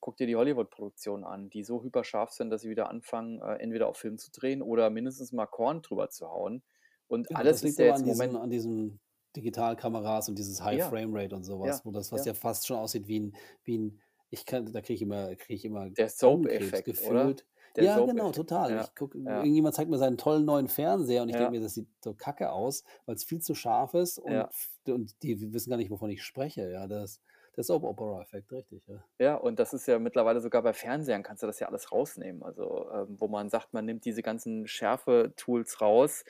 [0.00, 3.88] guck dir die Hollywood-Produktionen an, die so hyperscharf sind, dass sie wieder anfangen, äh, entweder
[3.88, 6.62] auf Film zu drehen oder mindestens mal Korn drüber zu hauen.
[7.08, 9.00] Und Genau, alles liegt ja jetzt an im diesen Moment an diesen
[9.34, 10.84] Digitalkameras und dieses High Ja.
[10.84, 12.26] Frame Rate und so was, Ja, wo das was ja.
[12.26, 15.54] ja fast schon aussieht wie 'n wie 'n ich kann da kriege ich immer kriege
[15.54, 17.36] ich immer Der Soap-Effekt, oder?
[17.38, 17.46] gefühlt.
[17.76, 18.76] Der Ja, genau, total.
[18.76, 19.44] Ja, Ich gucke ja.
[19.44, 21.56] irgendjemand zeigt mir seinen tollen neuen Fernseher und ich denke Ja.
[21.56, 24.48] mir, das sieht so kacke aus, weil's viel zu scharf ist und
[24.86, 26.86] und die wissen gar nicht, wovon ich spreche, ja.
[26.86, 27.20] Das
[27.56, 29.04] der Soap Opera Effekt, richtig, ja.
[29.20, 32.42] Ja, und das ist ja mittlerweile sogar bei Fernsehern kannst du das ja alles rausnehmen.
[32.42, 36.24] Also, ähm, wo man sagt, man nimmt diese ganzen Schärfe-Tools raus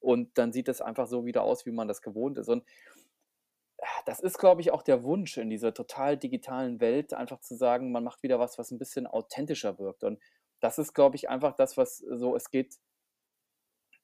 [0.00, 2.48] und dann sieht das einfach so wieder aus, wie man das gewohnt ist.
[2.48, 2.64] Und
[4.06, 7.92] das ist, glaube ich, auch der Wunsch in dieser total digitalen Welt, einfach zu sagen,
[7.92, 10.04] man macht wieder was, was 'n bisschen authentischer wirkt.
[10.04, 10.20] Und
[10.60, 12.76] das ist, glaube ich, einfach das, was so es geht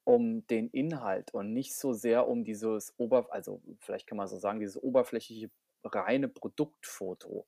[0.04, 4.38] um den Inhalt und nicht so sehr um dieses Ober also, vielleicht kann man so
[4.38, 5.50] sagen, dieses oberflächliche,
[5.86, 7.46] reine Produktfoto.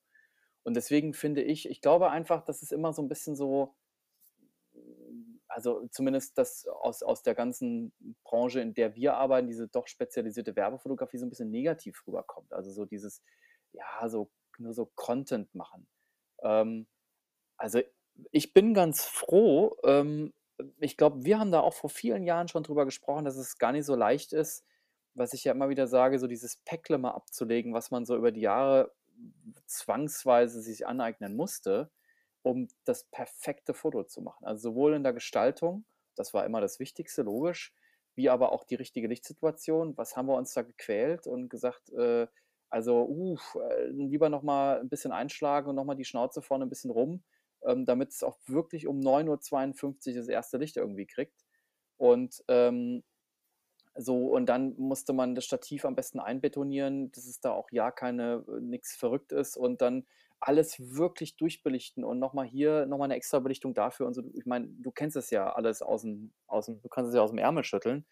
[0.65, 3.75] Und deswegen finde ich ich glaube einfach, das ist immer so 'n bisschen so
[5.49, 7.93] also, zumindest das aus aus der ganzen
[8.25, 12.53] Branche, in der wir arbeiten, diese doch spezialisierte Werbefotografie so 'n bisschen negativ rüberkommt.
[12.53, 13.23] Also, so dieses
[13.73, 15.89] ja, so nur so Content machen.
[16.43, 16.87] Ähm,
[17.59, 17.81] also,
[18.33, 20.35] ich bin ganz froh, ähm
[20.81, 23.73] ich glaube, wir haben da auch vor vielen Jahren schon drüber gesprochen, dass es gar
[23.73, 24.67] nicht so leicht ist,
[25.19, 28.33] was ich ja immer wieder sage, so dieses Päckle mal abzulegen, was man so über
[28.33, 28.93] die Jahre
[29.67, 31.91] zwangsweise sich aneignen musste,
[32.43, 34.47] um das perfekte Foto zu machen.
[34.47, 35.85] Also, sowohl in der Gestaltung,
[36.17, 37.75] das war immer das Wichtigste, logisch,
[38.15, 39.97] wie aber auch die richtige Lichtsituation.
[39.99, 42.27] Was haben wir uns da gequält und gesagt, äh,
[42.71, 46.65] also, uff, äh, lieber noch mal 'n bisschen einschlagen und noch mal die Schnauze vorne
[46.67, 47.25] 'n bisschen rum,
[47.65, 51.45] ähm, damit's auch wirklich um 9:52 das erste Licht irgendwie kriegt.
[51.99, 53.05] Und, ähm,
[53.99, 57.91] so und dann musste man das Stativ am besten einbetonieren, dass es da auch ja
[57.93, 60.07] keine äh, nix verrückt ist und dann
[60.41, 64.23] alles wirklich durchbelichten und noch mal hier noch mal 'ne Extrabelichtung dafür und so.
[64.35, 67.65] Ich meine, du kennst es ja alles aus'm aus'm du kannst es ja aus'm Ärmel
[67.65, 68.07] schütteln.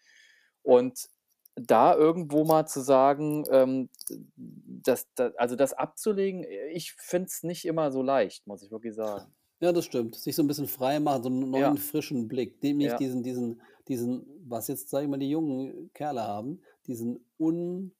[0.63, 1.09] Und
[1.55, 3.89] da irgendwo mal zu sagen, ähm,
[4.37, 8.71] das da also, das abzulegen, äh, ich finde es nicht immer so leicht, muss ich
[8.71, 9.35] wirklich sagen.
[9.61, 10.15] Ja, das stimmt.
[10.15, 11.73] Sich so 'n bisschen frei machen, so 'n Ja.
[11.73, 12.99] neuen frischen Blick, nicht Ja.
[12.99, 17.93] diesen diesen diesen was jetzt, sage ich mal, die jungen Kerle haben, diesen un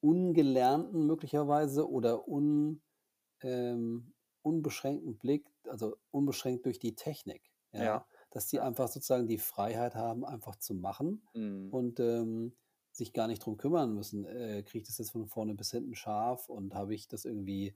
[0.00, 2.82] ungelernten möglicherweise oder un
[3.42, 7.92] ähm, unbeschränkten Blick, also, unbeschränkt durch die Technik, Ja.
[7.92, 8.06] ja?
[8.30, 11.70] Dass die einfach sozusagen die Freiheit haben, einfach zu machen Mhm.
[11.70, 12.56] und, ähm,
[12.92, 15.94] sich gar nicht drum kümmern müssen, äh, kriege ich das jetzt von vorne bis hinten
[15.96, 17.74] scharf und habe ich das irgendwie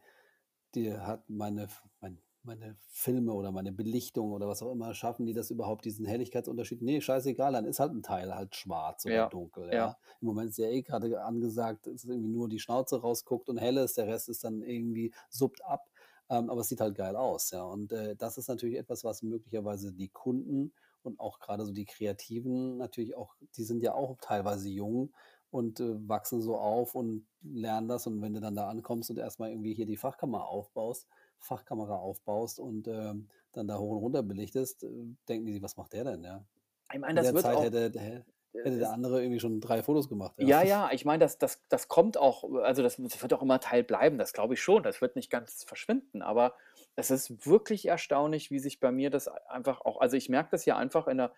[0.74, 1.68] die hat meine
[2.00, 6.06] mein meine Filme oder meine Belichtung oder was auch immer schaffen die das überhaupt, diesen
[6.06, 6.82] Helligkeitsunterschied?
[6.82, 9.90] Ne, scheißegal, dann ist halt 'n Teil halt schwarz oder Ja, dunkel, ja.
[9.90, 9.96] ja?
[10.20, 13.76] Im Moment ist ja eh grade angesagt, dass irgendwie nur die Schnauze rausguckt und hell
[13.78, 15.88] ist, der Rest ist dann irgendwie suppt ab,
[16.30, 17.62] ähm, aber es sieht halt geil aus, ja?
[17.64, 21.84] Und, äh, das ist natürlich etwas, was möglicherweise die Kunden und auch grade so die
[21.84, 25.12] Kreativen natürlich auch die sind ja auch teilweise jung
[25.50, 28.06] und, äh, wachsen so auf und lernen das.
[28.06, 31.06] Und wenn du dann da ankommst und erst mal irgendwie hier die Fachkammer aufbaust
[31.44, 34.88] Fachkamera aufbaust und, ähm, dann da hoch und runter belichtest, äh,
[35.28, 36.46] denken die sich: „Was macht der denn“, ja?
[36.92, 39.40] Ich meine, In das der wird Zeit auch hätte hä äh, hätte der andere irgendwie
[39.40, 40.50] schon 3 Fotos gemacht, ja.
[40.50, 43.60] Ja, ja, ich meine, das das das kommt auch also, das das wird auch immer
[43.60, 44.82] Teil bleiben, das glaube ich schon.
[44.82, 46.56] Das wird nicht ganz verschwinden, aber
[46.96, 50.64] es ist wirklich erstaunlich, wie sich bei mir das einfach auch also, ich merke das
[50.64, 51.32] ja einfach in der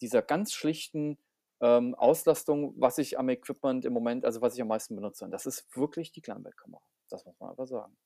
[0.00, 1.18] dieser ganz schlichten,
[1.60, 5.24] ähm, Auslastung, was ich am Equipment im Moment also, was ich am meisten benutze.
[5.24, 6.82] Und das ist wirklich die Kleinbildkamera.
[7.08, 7.96] Das muss man einfach sagen.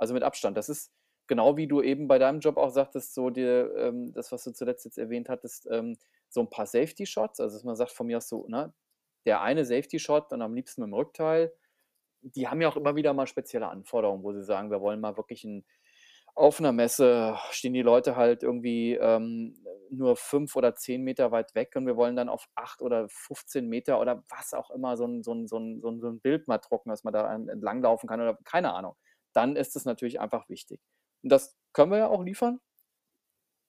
[0.00, 0.56] Also, mit Abstand.
[0.56, 0.90] Das ist
[1.26, 4.50] genau wie du eben bei deinem Job auch sagtest, so dir, ähm das, was du
[4.52, 5.98] zuletzt jetzt erwähnt hattest, ähm,
[6.30, 8.72] so 'n paar Safety Shots, also, dass man sagt von mir aus so, ne,
[9.26, 11.52] der eine Safety Shot und am liebsten mit'm Rückteil.
[12.22, 15.16] Die haben ja auch immer wieder mal spezielle Anforderungen, wo sie sagen: „Wir wollen mal
[15.18, 15.64] wirklich 'n“
[16.36, 19.56] auf 'ner Messe stehen die Leute halt irgendwie, ähm,
[19.90, 23.68] nur 5 oder 10 Meter weit weg und wir wollen dann auf 8 oder 15
[23.68, 26.20] Meter oder was auch immer so 'n so 'n so 'n so 'n so 'n
[26.20, 28.96] Bild mal drucken, dass man da en entlanglaufen kann oder keine Ahnung.
[29.32, 30.80] Dann ist es natürlich einfach wichtig.
[31.22, 32.60] Und das können wir ja auch liefern.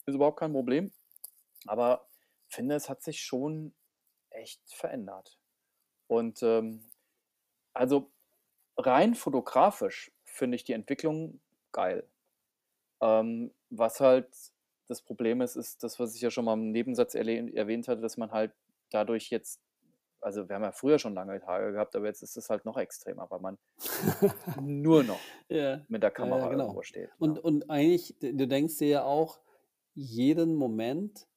[0.06, 0.92] Ist überhaupt kein Problem.
[1.68, 2.08] Aber
[2.50, 3.74] finde, es hat sich schon
[4.30, 5.40] echt verändert.
[6.08, 6.90] Und, ähm,
[7.74, 8.12] also,
[8.78, 12.08] rein fotografisch finde ich die Entwicklung geil.
[13.02, 14.30] Ähm, was halt
[14.88, 18.18] das Problem ist, ist das, was ich ja schon mal im Nebensatz erwähnt hatte, dass
[18.18, 18.54] man halt
[18.92, 19.62] dadurch jetzt
[20.22, 22.78] also wir haben ja früher schon lange Tage gehabt, aber jetzt ist es halt noch
[22.78, 23.58] extremer, weil man
[24.54, 26.84] nur noch Ja, mit der ja, Kamera ja, irgendwo genau.
[26.84, 27.40] steht, Und ne?
[27.40, 29.40] und eigentlich, du denkst dir ja auch
[29.94, 31.28] jeden Moment,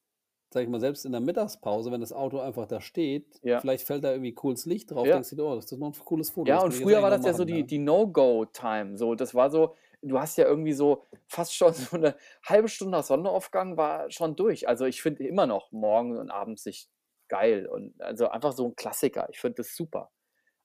[0.53, 3.61] sage ich mal, selbst in der Mittagspause, wenn das Auto einfach da steht, Ja.
[3.61, 5.11] vielleicht fällt da irgendwie cooles Licht drauf, Ja.
[5.11, 7.25] denkst du dir: „Oh, das ist noch 'n cooles Foto, Ja, und früher war das
[7.25, 7.65] ja so machen“, die ja.
[7.65, 9.15] die No-Go-Time, so.
[9.15, 13.03] Das war so du hast ja irgendwie so fast schon so 'ne halbe Stunde nach
[13.03, 14.67] Sonnenaufgang war schon durch.
[14.67, 16.89] Also, ich finde immer noch morgen und abends Sicht
[17.29, 19.27] geil und also einfach so 'n Klassiker.
[19.31, 20.11] Ich finde das super.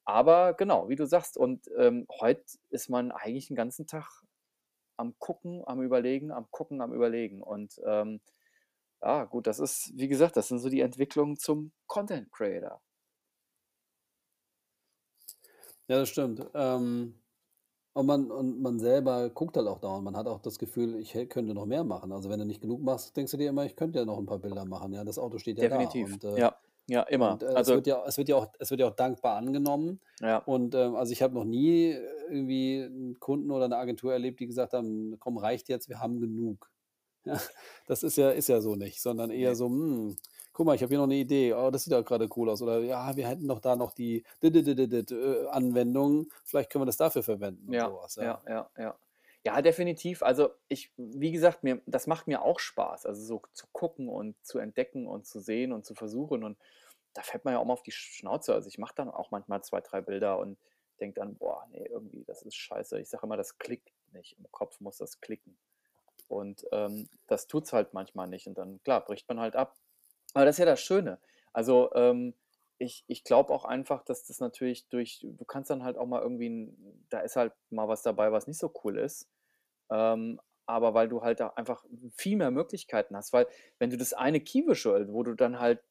[0.06, 4.22] Aber genau, wie du sagst und, ähm, heut ist man eigentlich 'n ganzen Tag
[4.98, 8.20] am Gucken, am Überlegen, am Gucken, am Überlegen und, ähm,
[9.02, 12.80] ja gut, das ist wie gesagt, das sind so die Entwicklungen zum Content Creator.
[15.88, 16.46] Ja, das stimmt.
[16.54, 17.14] Ähm,
[17.94, 20.04] und man und man selber guckt halt auch dauernd.
[20.04, 22.12] Man hat auch das Gefühl, ich hä könnte noch mehr machen.
[22.12, 24.26] Also, wenn du nicht genug machst, denkst du dir immer: „Ich könnte ja noch 'n
[24.26, 25.04] paar Bilder machen“, ja?
[25.04, 26.08] Das Auto steht ja da Definitiv.
[26.08, 27.38] und, äh Ja, ja, immer.
[27.38, 29.36] und, äh, es Also wird ja es wird ja auch es wird ja auch dankbar
[29.38, 30.00] angenommen.
[30.20, 30.46] Ja.
[30.46, 31.96] Und, ähm, also, ich habe noch nie
[32.30, 36.20] irgendwie 'n Kunden oder 'ne Agentur erlebt, die gesagt haben: „Komm, reicht jetzt, wir haben
[36.20, 36.70] genug.“
[37.26, 37.42] Ja,
[37.86, 39.56] das ist ja ist ja so nicht, sondern eher Ne.
[39.56, 40.16] so: „Hm,
[40.60, 41.54] guck mal, ich habe hier noch 'ne Idee.
[41.54, 44.24] Oh, das sieht ja grade cool aus.“ Oder: „Ja, wir hätten doch da noch die
[44.42, 46.28] äh, Anwendung.
[46.44, 48.42] Vielleicht können wir das dafür verwenden“ und Ja, so was, ja, ja.
[48.46, 48.98] ja, ja.
[49.44, 50.22] Ja, definitiv.
[50.22, 54.36] Also, ich wie gesagt, mir das macht mir auch Spaß, also so zu gucken und
[54.44, 56.58] zu entdecken und zu sehen und zu versuchen und
[57.14, 58.54] da fällt man ja auch mal auf die Sch Schnauze.
[58.54, 60.58] Also, ich mache dann auch manchmal 2, 3 Bilder und
[61.00, 64.38] denke dann: „Boah, ne, irgendwie, das ist scheiße.“ Ich sage immer, das klickt nicht.
[64.38, 65.58] Im Kopf muss das klicken.
[66.28, 69.76] Und, ähm, das tut's halt manchmal nicht und dann, klar, bricht man halt ab.
[70.34, 71.18] Aber das ist ja das Schöne.
[71.52, 72.34] Also, ähm,
[72.78, 76.22] ich ich glaube auch einfach, dass das natürlich durch du kannst dann halt auch mal
[76.22, 76.74] irgendwie
[77.10, 79.28] da ist halt mal was dabei, was nicht so cool ist.
[79.90, 81.84] Ähm, aber weil du halt da einfach
[82.16, 83.46] viel mehr Möglichkeiten hast, weil
[83.78, 85.82] wenn du das eine Key-Visual, wo du dann halt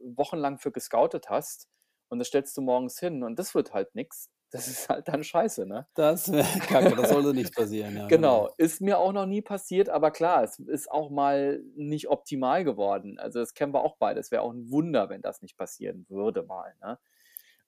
[0.00, 1.68] wochenlang für gescoutet hast
[2.08, 5.24] und das stellst du morgens hin und das wird halt nix, das ist halt dann
[5.24, 5.88] scheiße, ne?
[5.94, 8.54] Das wäre kacke, das sollte nicht passieren, ja, Genau, genau.
[8.56, 13.18] ist mir auch noch nie passiert, aber klar, es ist auch mal nicht optimal geworden.
[13.18, 14.20] Also, das kennen wir auch beide.
[14.20, 16.98] Es wäre auch 'n Wunder, wenn das nicht passieren würde mal, ne?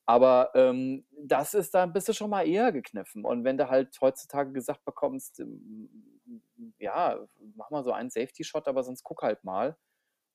[0.07, 3.25] Aber, ähm, das ist da bist du schon mal eher gekniffen.
[3.25, 5.90] Und wenn du halt heutzutage gesagt bekommst, hm,
[6.79, 9.77] ja, mach mal so einen Safety Shot, aber sonst guck halt mal.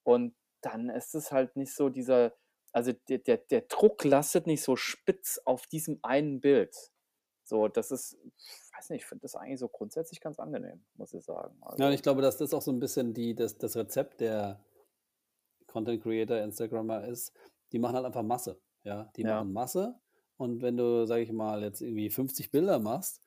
[0.03, 2.33] Und dann ist es halt nicht so dieser
[2.75, 6.75] also der der der Druck lastet nicht so spitz auf diesem einen Bild.
[7.43, 8.17] So, das ist
[8.77, 11.57] weiß nicht, ich finde das eigentlich so grundsätzlich ganz angenehm, muss ich sagen.
[11.77, 14.21] Ja, und Also ich glaube, dass das auch so 'n bisschen die das das Rezept
[14.21, 14.63] der
[15.67, 17.33] Content Creator, Instagrammer ist,
[17.71, 19.11] die machen halt einfach Masse, ja?
[19.15, 19.45] Die Ja.
[19.45, 19.99] machen Masse
[20.37, 23.21] und wenn du, sage ich mal, jetzt irgendwie 50 Bilder machst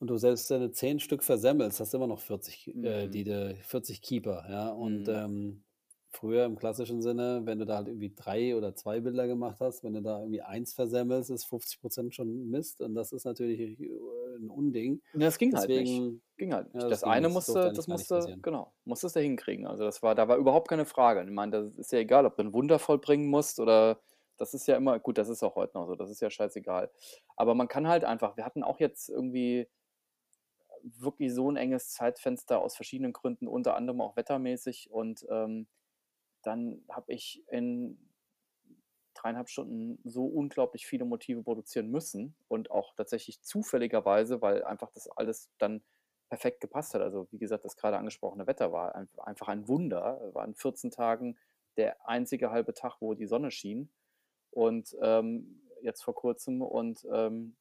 [0.00, 3.24] und du selbst deine 10 Stück versemmelst, hast du immer noch 40, äh, die Mhm.
[3.24, 4.68] du 40 Keeper, ja?
[4.70, 5.08] Und, Mhm.
[5.08, 5.64] ähm,
[6.10, 9.84] früher im klassischen Sinne, wenn du da halt irgendwie 3 oder 2 Bilder gemacht hast,
[9.84, 13.90] wenn du da irgendwie 1 versemmelst, ist 50% schon Mist und das ist natürlich, äh,
[14.38, 15.02] 'n Unding.
[15.14, 16.04] Ne, das ging halt nicht.
[16.04, 16.90] Deswegen Ging halt ja, nicht.
[16.90, 17.28] das Das eine.
[17.28, 19.66] Das durfte musste das musste genau, musstest du hinkriegen.
[19.66, 21.22] Also, das war da war überhaupt keine Frage.
[21.24, 24.00] Ich meine, das ist ja egal, ob du 'n Wunder vollbringen musst oder
[24.38, 26.90] das ist ja immer gut, das ist auch heute noch so, das ist ja scheißegal.
[27.36, 29.68] Aber man kann halt einfach wir hatten auch jetzt irgendwie
[30.82, 35.66] wirklich so 'n enges Zeitfenster aus verschiedenen Gründen, unter anderem auch wettermäßig und, ähm,
[36.42, 37.98] dann habe ich in
[39.14, 45.08] 3,5 Stunden so unglaublich viele Motive produzieren müssen und auch tatsächlich zufälligerweise, weil einfach das
[45.08, 45.82] alles dann
[46.28, 47.02] perfekt gepasst hat.
[47.02, 50.20] Also, wie gesagt, das grade angesprochene Wetter war einf einfach ein Wunder.
[50.34, 51.38] War in 14 Tagen
[51.76, 53.90] der einzige halbe Tag, wo die Sonne schien
[54.50, 57.56] und, ähm, jetzt vor Kurzem und, ähm,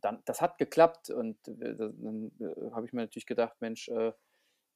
[0.00, 1.52] dann das hat geklappt und da
[1.88, 4.12] dann, äh, habe ich mir natürlich gedacht: „Mensch, äh,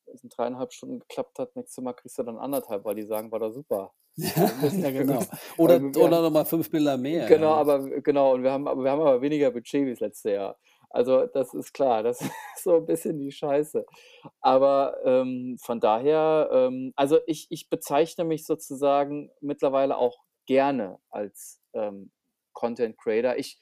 [0.06, 3.30] wenn's in 3,5 Stunden geklappt hat, nächstes Mal kriegst du dann 1,5, weil die sagen,
[3.32, 5.28] war doch super.“ Ja, müssen ja, genau.
[5.56, 7.54] Oder wir oder haben noch mal 5 Bilder mehr, Genau, ja.
[7.54, 10.58] aber genau, und wir haben aber wir haben aber weniger Budget wie das letzte Jahr.
[10.90, 12.32] Also, das ist klar, das ist
[12.64, 13.86] so 'n bisschen die Scheiße.
[14.40, 21.60] Aber, ähm, von daher, ähm also, ich ich bezeichne mich sozusagen mittlerweile auch gerne als,
[21.72, 22.10] ähm,
[22.52, 23.36] Content Creator.
[23.36, 23.60] Ich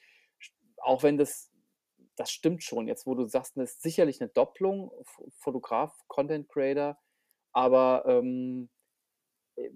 [0.81, 1.51] auch wenn das
[2.17, 4.91] das stimmt schon jetzt, wo du sagst, das ist sicherlich 'ne Doppelung,
[5.39, 6.97] Fotograf, Content Creator,
[7.53, 8.69] aber, ähm,
[9.57, 9.71] äh,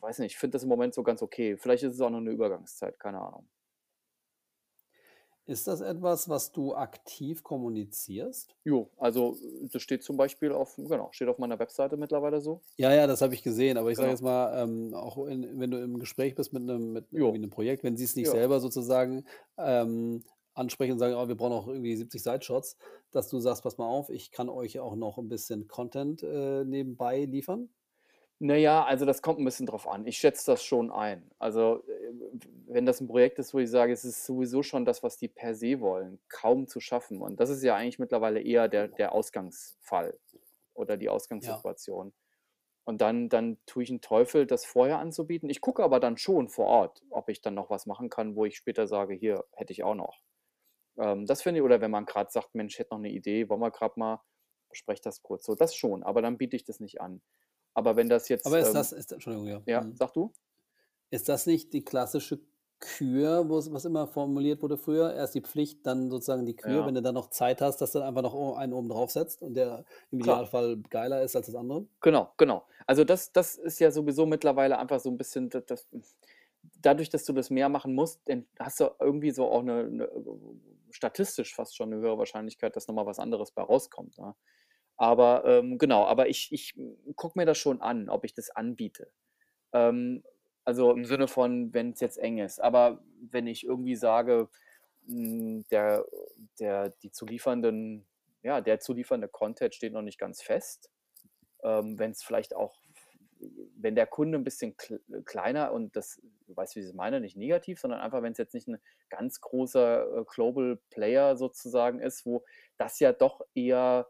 [0.00, 1.56] weiß nicht, ich finde das im Moment so ganz okay.
[1.58, 3.48] Vielleicht ist es auch nur 'ne Übergangszeit, keine Ahnung.
[5.48, 8.56] Ist das etwas, was du aktiv kommunizierst?
[8.66, 9.36] Jo, also,
[9.72, 12.62] das steht zum Beispiel auf genau, steht auf meiner Webseite mittlerweile so.
[12.78, 14.12] Ja, ja, das habe ich gesehen, aber ich sage Genau.
[14.12, 17.38] jetzt mal, ähm, auch in wenn du im Gespräch bist mit 'nem mit irgendwie Jo.
[17.38, 18.30] 'nem Projekt, wenn sie's nicht Ja.
[18.30, 19.24] selber sozusagen,
[19.56, 20.24] ähm,
[20.56, 22.78] ansprechen und sagen: „Oh, wir brauchen noch irgendwie 70 Side-Shots“,
[23.12, 26.64] dass du sagst: „Pass mal auf, ich kann euch auch noch 'n bisschen Content, äh,
[26.64, 27.70] nebenbei liefern?“
[28.40, 30.06] Naja, also das kommt ein bisschen drauf an.
[30.06, 31.30] Ich schätze das schon ein.
[31.38, 32.12] Also, äh,
[32.66, 35.28] wenn das ein Projekt ist, wo ich sage, es ist sowieso schon das, was die
[35.28, 37.22] per se wollen, kaum zu schaffen.
[37.22, 40.18] Und das ist ja eigentlich mittlerweile eher der der Ausgangsfall
[40.74, 41.08] oder die
[41.40, 41.66] Ja.
[41.68, 42.12] Ausgangssituation.
[42.84, 45.50] Und dann dann tue ich 'n Teufel, das vorher anzubieten.
[45.50, 48.44] Ich gucke aber dann schon vor Ort, ob ich dann noch was machen kann, wo
[48.46, 50.20] ich später sage: „Hier hätte ich auch noch.“
[50.98, 53.48] Ähm, das finde ich oder wenn man grad sagt: „Mensch, ich hätte noch 'ne Idee,
[53.48, 54.20] wollen wir grad mal
[54.70, 57.22] besprecht das kurz.“ So, das schon, aber dann biete ich das nicht an.
[57.74, 59.62] Aber wenn das jetzt, Aber ist ähm das ist Entschuldigung, ja.
[59.66, 59.98] ja, Mhm.
[59.98, 60.32] sag du.
[61.12, 62.40] Ist das nicht die klassische
[62.80, 65.14] Kür, was immer formuliert wurde früher?
[65.14, 66.86] Erst die Pflicht, dann sozusagen die Kür, Ja.
[66.86, 69.40] wenn du dann noch Zeit hast, dass du dann einfach noch einen oben drauf setzt
[69.40, 70.46] und der im Klar.
[70.60, 71.86] Idealfall geiler ist als das andere?
[72.02, 72.66] Genau, genau.
[72.86, 75.88] Also das das ist ja sowieso mittlerweile einfach so 'n bisschen das
[76.82, 80.10] dadurch, dass du das mehr machen musst, dann hast du irgendwie so auch 'ne 'ne
[80.90, 84.34] statistisch fast schon 'ne höhere Wahrscheinlichkeit, dass noch mal was anderes bei rauskommt, ne?
[84.98, 86.74] Aber, ähm, genau, aber ich ich
[87.16, 89.12] gucke mir das schon an, ob ich das anbiete.
[89.74, 90.24] Ähm,
[90.64, 92.60] also im Sinne von, wenn's jetzt eng ist.
[92.62, 94.48] Aber wenn ich irgendwie sage,
[95.06, 96.04] hm, der
[96.60, 98.06] der die zu liefernden
[98.44, 100.90] ja, der zu liefernde Content steht noch nicht ganz fest.
[101.64, 102.80] Ähm, wenn's vielleicht auch
[103.76, 107.20] wenn der Kunde 'n bisschen kl kleiner und das du weißt, wie ich das meine,
[107.20, 108.78] nicht negativ, sondern einfach, wenn's jetzt nicht 'n
[109.10, 112.44] ganz großer, äh, Global Player sozusagen ist, wo
[112.78, 114.08] das ja doch eher,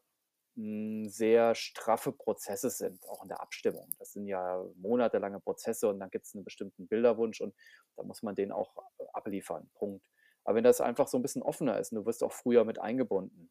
[0.56, 3.92] hm, sehr straffe Prozesse sind, auch in der Abstimmung.
[3.98, 7.54] Das sind ja monatelange Prozesse und dann gibt's 'nen bestimmten Bilderwunsch und
[7.96, 8.76] da muss man den auch
[9.14, 10.08] abliefern, Punkt.
[10.44, 12.80] Aber wenn das einfach so 'n bisschen offener ist und du wirst auch früher mit
[12.80, 13.50] eingebunden,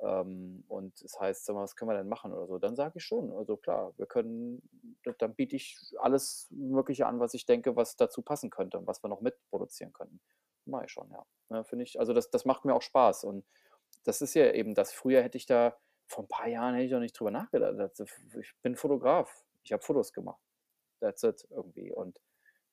[0.00, 2.94] ähm, und es heißt: „Sag mal, was können wir denn machen?“ oder so, dann sage
[2.98, 4.62] ich schon, also klar, wir können
[5.18, 9.02] dann biete ich alles Mögliche an, was ich denke, was dazu passen könnte und was
[9.04, 10.20] wir noch mitproduzieren könnten.
[10.66, 11.24] Mache ich schon, ja.
[11.50, 13.44] Ne, finde ich also das das macht mir auch Spaß und
[14.04, 14.92] das ist ja eben das.
[14.92, 15.76] Früher hätte ich da
[16.06, 17.74] vor 'n paar Jahren hätte ich da nicht drüber nachgedacht.
[17.78, 18.04] Da
[18.40, 19.44] ich bin Fotograf.
[19.64, 20.40] Ich habe Fotos gemacht.
[21.00, 21.92] That's it irgendwie.
[21.92, 22.20] Und,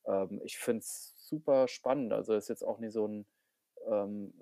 [0.08, 2.14] ähm, ich finde es super spannend.
[2.14, 3.28] Also, ist jetzt auch nicht so 'n,
[3.88, 4.34] ähm,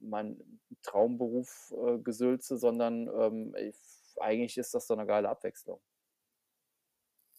[0.00, 3.76] mein Traumberuf, äh, Gesülze, sondern, ähm, ich
[4.20, 5.80] eigentlich ist das so 'ne geile Abwechslung.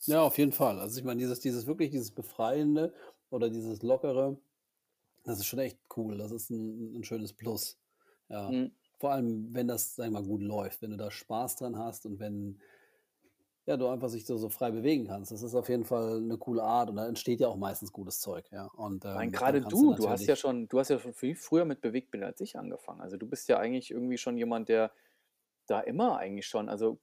[0.07, 0.79] Ja, auf jeden Fall.
[0.79, 2.93] Also, ich meine, dieses dieses wirklich dieses Befreiende
[3.29, 4.39] oder dieses Lockere,
[5.23, 6.17] das ist schon echt cool.
[6.17, 7.79] Das ist 'n 'n schönes Plus.
[8.29, 8.57] Ja.
[8.57, 8.71] Mhm.
[8.99, 12.05] Vor allem, wenn das, sage ich mal, gut läuft, wenn du da Spaß dran hast
[12.05, 12.61] und wenn,
[13.67, 15.31] ja, du einfach sich so so frei bewegen kannst.
[15.31, 18.19] Das ist auf jeden Fall 'ne coole Art und da entsteht ja auch meistens gutes
[18.19, 18.67] Zeug, ja.
[18.75, 21.35] Und, ähm, grade kannst du du, du hast ja schon du hast ja schon viel
[21.35, 23.01] früher mit Bewegtbildern als ich angefangen.
[23.01, 24.91] Also, du bist ja eigentlich irgendwie schon jemand, der
[25.67, 26.99] da immer eigentlich schon also,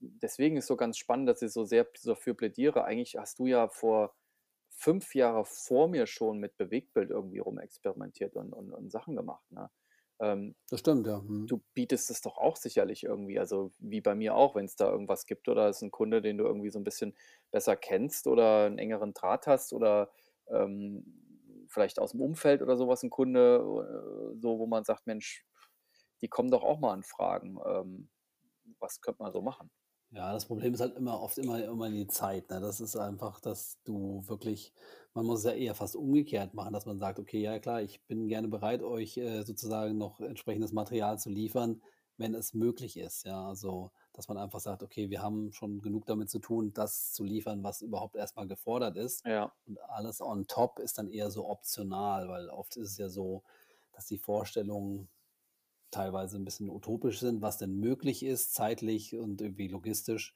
[0.00, 2.84] deswegen ist so ganz spannend, dass ich so sehr dafür plädiere.
[2.84, 4.14] Eigentlich hast du ja vor
[4.70, 9.70] 5 Jahre vor mir schon mit Bewegtbild irgendwie rumexperimentiert und und und Sachen gemacht, ne?
[10.20, 11.20] Ähm, Das stimmt, ja.
[11.20, 11.52] Mhm.
[11.52, 15.26] du bietest es doch auch sicherlich irgendwie also, wie bei mir auch, wenn's da irgendwas
[15.26, 17.16] gibt oder ist 'n Kunde, den du irgendwie so 'n bisschen
[17.52, 20.10] besser kennst oder 'n engeren Draht hast oder,
[20.48, 21.04] ähm,
[21.68, 23.56] vielleicht aus'm Umfeld oder so was 'n Kunde,
[24.36, 25.44] äh, so, wo man sagt: „Mensch,
[26.22, 27.58] die kommen doch auch mal an Fragen.
[27.66, 28.10] Ähm,
[28.80, 29.70] was könnte man so machen?“
[30.12, 32.60] Ja, das Problem ist halt immer oft immer immer die Zeit, ne?
[32.60, 34.72] Das ist einfach, dass du wirklich
[35.14, 38.04] man muss es ja eher fast umgekehrt machen, dass man sagt: „Okay, ja klar, ich
[38.06, 41.82] bin gerne bereit, euch, äh, sozusagen noch entsprechendes Material zu liefern,
[42.18, 43.48] wenn es möglich ist“, ja?
[43.48, 47.24] Also, dass man einfach sagt: „Okay, wir haben schon genug damit zu tun, das zu
[47.24, 49.52] liefern, was überhaupt erst mal gefordert ist Ja.
[49.66, 53.42] und alles on top ist dann eher so optional“, weil oft ist es ja so,
[53.92, 55.08] dass die Vorstellungen
[55.96, 60.34] teilweise 'n bisschen utopisch sind, was denn möglich ist, zeitlich und irgendwie logistisch.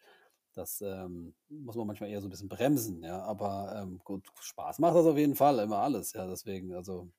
[0.55, 3.23] Das, ähm, muss man manchmal eher so 'n bisschen bremsen, ja?
[3.23, 7.11] Aber, ähm, gut, Spaß macht das auf jeden Fall, immer alles, ja, deswegen, also,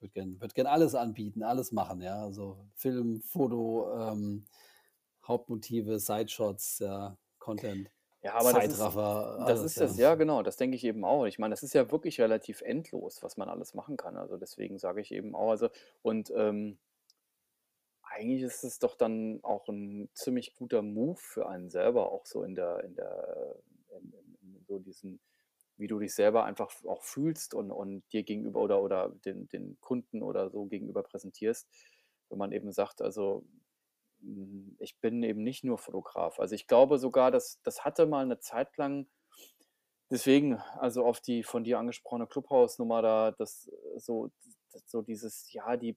[0.00, 2.22] würde gern würde gern alles anbieten, alles machen, ja?
[2.22, 4.46] Also, Film, Foto, ähm,
[5.26, 7.90] Hauptmotive, Sideshots, ja, Content,
[8.24, 9.00] Ja, aber das ist Zeitraffer,
[9.34, 9.92] das alles, ist ja.
[9.96, 11.26] das ja, genau, das denke ich eben auch.
[11.26, 14.16] Ich meine, das ist ja wirklich relativ endlos, was man alles machen kann.
[14.16, 15.70] Also, deswegen sage ich eben auch also
[16.02, 16.78] und, ähm
[18.12, 22.42] eigentlich ist es doch dann auch 'n ziemlich guter Move für einen selber, auch so
[22.44, 23.56] in der in der
[24.00, 25.20] in in so diesen
[25.78, 29.78] wie du dich selber einfach auch fühlst und und dir gegenüber oder oder den den
[29.80, 31.68] Kunden oder so gegenüber präsentierst,
[32.30, 33.44] wenn man eben sagt, also,
[34.22, 36.40] hm, ich bin eben nicht nur Fotograf.
[36.40, 39.06] Also, ich glaube sogar, das das hatte mal 'ne Zeit lang
[40.10, 44.30] deswegen, also auf die von dir angesprochene Clubhouse-Nummer da, das so
[44.86, 45.96] so dieses ja, die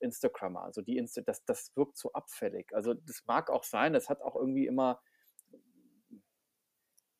[0.00, 2.68] Instagrammer, also die Insta das das wirkt so abfällig.
[2.74, 5.00] Also, das mag auch sein, das hat auch irgendwie immer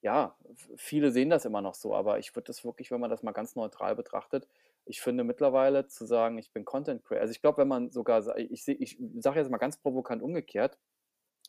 [0.05, 0.37] ja,
[0.77, 3.31] viele sehen das immer noch so, aber ich würde das wirklich, wenn man das mal
[3.33, 4.49] ganz neutral betrachtet
[4.85, 8.37] ich finde mittlerweile zu sagen, ich bin Content Crea also, ich glaube, wenn man sogar
[8.37, 10.77] ich ich sage jetzt mal ganz provokant umgekehrt,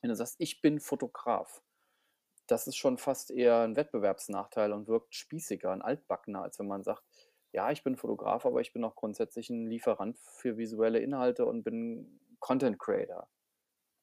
[0.02, 1.64] wenn du sagst: „Ich bin Fotograf“,
[2.48, 6.84] das ist schon fast eher ein Wettbewerbsnachteil und wirkt spießiger, ein altbackener, als wenn man
[6.84, 7.04] sagt:
[7.54, 11.64] „Ja, ich bin Fotograf, aber ich bin auch grundsätzlich ein Lieferant für visuelle Inhalte und
[11.64, 13.30] bin Content Creator.“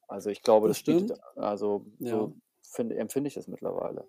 [0.09, 1.21] Also, ich glaube, Das das bietet stimmt.
[1.37, 2.31] also, Ja.
[2.31, 4.09] so finde empfinde ich das mittlerweile.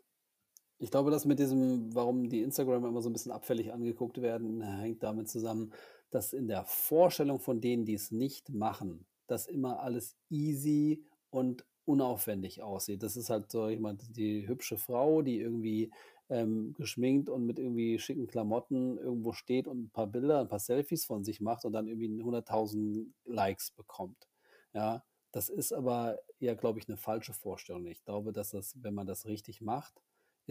[0.80, 4.62] Ich glaube, das mit diesem warum die Instagramer immer so 'n bisschen abfällig angeguckt werden,
[4.64, 5.74] hängt damit zusammen,
[6.10, 11.66] dass in der Vorstellung von denen, die es nicht machen, das immer alles easy und
[11.86, 13.04] unaufwendig aussieht.
[13.04, 15.94] Das ist halt, ich mal, die hübsche Frau, die irgendwie,
[16.32, 20.60] ähm, geschminkt und mit irgendwie schicken Klamotten irgendwo steht und 'n paar Bilder, 'n paar
[20.62, 24.30] Selfies von sich macht und dann irgendwie 100.000 Likes bekommt.
[24.74, 27.86] Ja, das ist aber ja, glaube ich, 'ne falsche Vorstellung.
[27.88, 30.02] Ich glaube, dass das wenn man das richtig macht,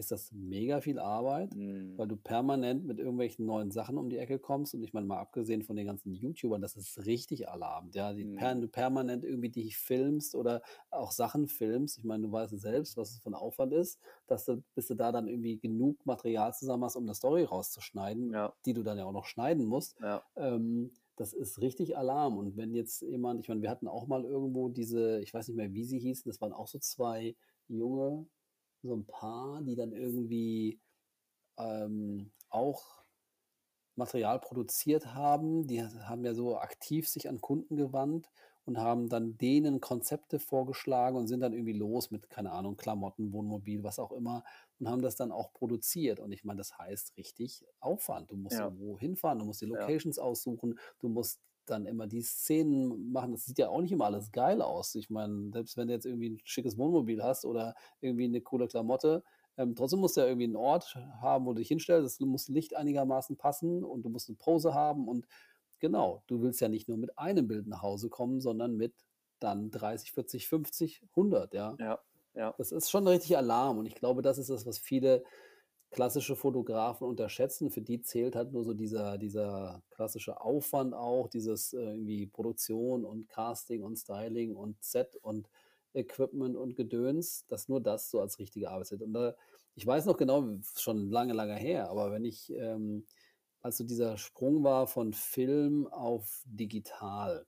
[0.01, 2.01] ist das mega viel Arbeit, Mhm.
[2.01, 5.19] weil du permanent mit irgendwelchen neuen Sachen um die Ecke kommst und ich meine, mal
[5.19, 8.61] abgesehen von den ganzen YouTubern, das ist richtig Alarm, ja, die per Mhm.
[8.61, 11.97] du permanent irgendwie dich filmst oder auch Sachen filmst.
[11.99, 14.95] Ich meine, du weißt selbst, was es für 'n Aufwand ist, dass du bis du
[14.95, 18.53] da dann irgendwie genug Material zusammen hast, um 'ne Story rauszuschneiden, Ja.
[18.65, 19.97] die du dann ja auch noch schneiden musst.
[19.99, 20.23] Ja.
[20.35, 22.37] Ähm, das ist richtig Alarm.
[22.37, 25.57] Und wenn jetzt jemand ich meine, wir hatten auch mal irgendwo diese ich weiß nicht
[25.57, 27.35] mehr, wie sie hießen, das waren auch so 2
[27.67, 28.27] Junge,
[28.83, 30.81] so 'n Paar, die dann irgendwie,
[31.59, 33.03] ähm, auch
[33.95, 35.67] Material produziert haben.
[35.67, 38.31] Die ha haben ja so aktiv sich an Kunden gewandt
[38.65, 43.33] und haben dann denen Konzepte vorgeschlagen und sind dann irgendwie los mit, keine Ahnung, Klamotten,
[43.33, 44.43] Wohnmobil, was auch immer
[44.79, 46.19] und haben das dann auch produziert.
[46.21, 48.31] Und ich meine, das heißt richtig Aufwand.
[48.31, 48.61] Du musst Ja.
[48.61, 49.91] irgendwo hinfahren, du musst die Ja.
[49.91, 53.31] Locations aussuchen, du musst dann immer die Szenen machen.
[53.31, 54.95] Das sieht ja auch nicht immer alles geil aus.
[54.95, 58.67] Ich meine, selbst wenn du jetzt irgendwie 'n schickes Wohnmobil hast oder irgendwie 'ne coole
[58.67, 59.23] Klamotte,
[59.57, 62.05] ähm, trotzdem musst du ja irgendwie 'n Ort haben, wo du dich hinstellst.
[62.21, 65.27] Es muss Licht einigermaßen passen und du musst 'ne Pose haben und
[65.79, 68.95] genau, du willst ja nicht nur mit einem Bild nach Hause kommen, sondern mit
[69.39, 71.79] dann 30, 40, 50, 100, ja.
[71.79, 71.99] Ja,
[72.33, 72.53] ja.
[72.57, 75.23] Das ist schon richtig Alarm und ich glaube, das ist das, was viele
[75.91, 77.69] klassische Fotografen unterschätzen.
[77.71, 83.05] Für die zählt halt nur so dieser dieser klassische Aufwand auch, dieses, äh, irgendwie Produktion
[83.05, 85.49] und Casting und Styling und Set und
[85.93, 89.01] Equipment und Gedöns, dass nur das so als richtige Arbeit zählt.
[89.03, 89.35] Und da
[89.75, 90.45] ich weiß noch genau,
[90.77, 93.05] schon lange, lange her, aber wenn ich, ähm
[93.61, 97.45] als so dieser Sprung war von Film auf digital,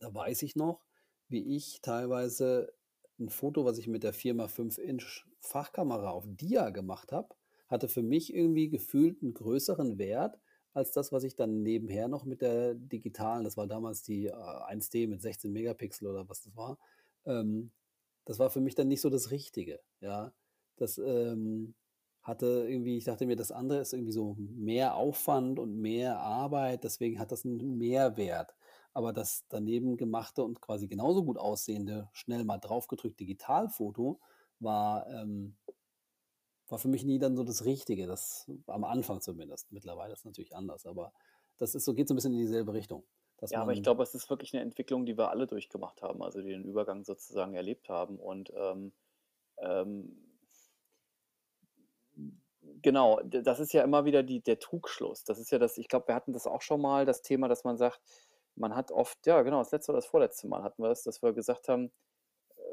[0.00, 0.86] da weiß ich noch,
[1.28, 2.74] wie ich teilweise
[3.20, 7.35] 'n Foto, was ich mit der 4 x 5 Inch Fachkamera auf Dia gemacht habe,
[7.68, 10.38] hatte für mich irgendwie gefühlt 'n größeren Wert
[10.74, 14.32] als das, was ich dann nebenher noch mit der digitalen das war damals die, äh,
[14.32, 16.78] 1D mit 16 Megapixel oder was das war.
[17.26, 17.72] Ähm,
[18.26, 20.32] das war für mich dann nicht so das Richtige, ja.
[20.76, 21.74] Das, ähm,
[22.22, 26.84] hatte irgendwie ich dachte mir, das andere ist irgendwie so mehr Aufwand und mehr Arbeit,
[26.84, 28.56] deswegen hat das 'n Mehrwert.
[28.94, 34.20] Aber das daneben gemachte und quasi genauso gut aussehende, schnell mal draufgedrückt Digitalfoto
[34.60, 35.56] war, ähm
[36.68, 39.72] war für mich nie dann so das Richtige, das am Anfang zumindest.
[39.72, 41.12] Mittlerweile ist es natürlich anders, aber
[41.58, 43.04] das ist so geht so 'n bisschen in dieselbe Richtung,
[43.50, 46.40] Ja, aber ich glaube, es ist wirklich 'ne Entwicklung, die wir alle durchgemacht haben, also
[46.42, 48.92] die den Übergang sozusagen erlebt haben und, ähm,
[49.58, 50.22] ähm
[52.82, 55.24] genau, das ist ja immer wieder die der Trugschluss.
[55.24, 57.64] Das ist ja das ich glaube, wir hatten das auch schon mal, das Thema, dass
[57.64, 58.00] man sagt,
[58.54, 61.22] man hat oft ja genau, das letzte oder das vorletzte Mal hatten wir das, dass
[61.22, 61.92] wir gesagt haben,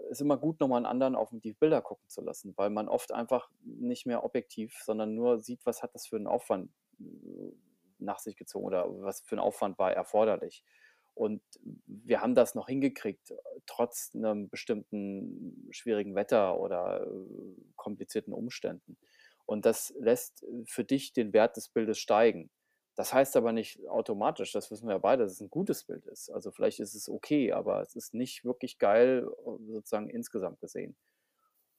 [0.10, 2.90] ist immer gut, noch mal 'n anderen auf die Bilder gucken zu lassen, weil man
[2.90, 7.54] oft einfach nicht mehr objektiv, sondern nur sieht, was hat das für 'n Aufwand, hm,
[8.00, 10.64] nach sich gezogen oder was für 'n Aufwand war erforderlich.
[11.16, 11.42] Und
[11.88, 13.34] wir haben das noch hingekriegt,
[13.68, 17.10] trotz 'nem bestimmten schwierigen Wetter oder, äh,
[17.78, 18.98] komplizierten Umständen.
[19.46, 22.50] Und das lässt für dich den Wert des Bildes steigen.
[22.96, 26.06] Das heißt aber nicht automatisch, das wissen wir ja beide, dass es 'n gutes Bild
[26.08, 26.30] ist.
[26.30, 30.96] Also, vielleicht ist es okay, aber es ist nicht wirklich geil, äh, sozusagen insgesamt gesehen.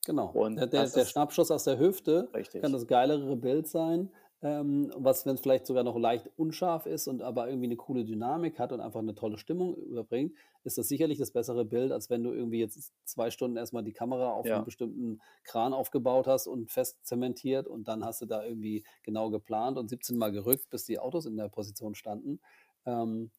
[0.06, 0.36] Genau.
[0.36, 2.64] Und Der der der Schnappschuss aus der Hüfte Richtig.
[2.64, 4.10] kann das geilere Bild sein,
[4.44, 8.58] ähm, was wenn's vielleicht sogar noch leicht unscharf ist und aber irgendwie 'ne coole Dynamik
[8.60, 10.34] hat und einfach 'ne tolle Stimmung überbringt,
[10.64, 13.82] ist das sicherlich das bessere Bild, als wenn du irgendwie jetzt 2 Stunden erst mal
[13.82, 14.64] die Kamera auf Ja.
[14.64, 19.78] bestimmten Kran aufgebaut hast und fest zementiert und dann hast du da irgendwie genau geplant
[19.78, 22.40] und 17 Mal gerückt, bis die Autos in der Position standen.
[22.86, 23.32] Ähm,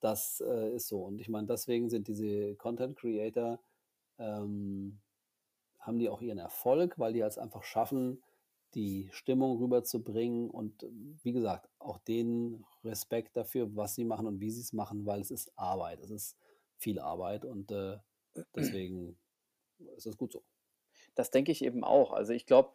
[0.00, 1.02] das, äh, ist so.
[1.04, 3.60] Und ich meine, deswegen sind diese Content Creator,
[4.18, 5.00] ähm
[5.80, 8.22] haben die auch ihren Erfolg, weil die es einfach schaffen,
[8.74, 10.86] die Stimmung rüberzubringen und,
[11.22, 15.30] wie gesagt, auch den Respekt dafür, was sie machen und wie sie's machen, weil es
[15.30, 16.00] ist Arbeit.
[16.00, 16.38] Es ist
[16.78, 17.98] viel Arbeit und, äh,
[18.56, 19.18] deswegen
[19.96, 20.44] ist das gut so.
[21.14, 22.12] Das denke ich eben auch.
[22.12, 22.72] Also, ich glaube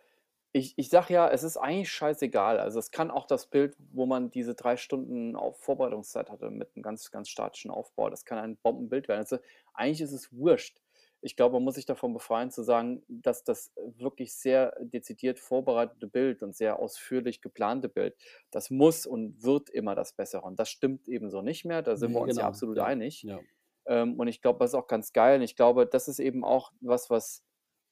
[0.54, 2.60] ich ich sage ja, es ist eigentlich scheißegal.
[2.60, 6.76] Also, es kann auch das Bild, wo man diese 3 Stunden auf Vorbereitungszeit hatte mit
[6.76, 9.20] 'nem ganz, ganz statischen Aufbau das kann ein Bombenbild werden.
[9.22, 9.40] Also,
[9.74, 10.82] eigentlich ist es wurscht.
[11.22, 16.08] Ich glaube, man muss sich davon befreien zu sagen, dass das wirklich sehr dezidiert vorbereitete
[16.08, 18.16] Bild und sehr ausführlich geplante Bild,
[18.52, 20.44] das muss und wird immer das Bessere.
[20.44, 21.82] Und das stimmt ebenso nicht mehr.
[21.82, 22.48] Da sind Ne, wir uns ja genau.
[22.48, 23.28] absolut Ja, einig.
[23.28, 23.46] ja.
[23.86, 25.38] Ähm, und ich glaube, das ist auch ganz geil.
[25.38, 27.44] Und ich glaube, das ist eben auch was, was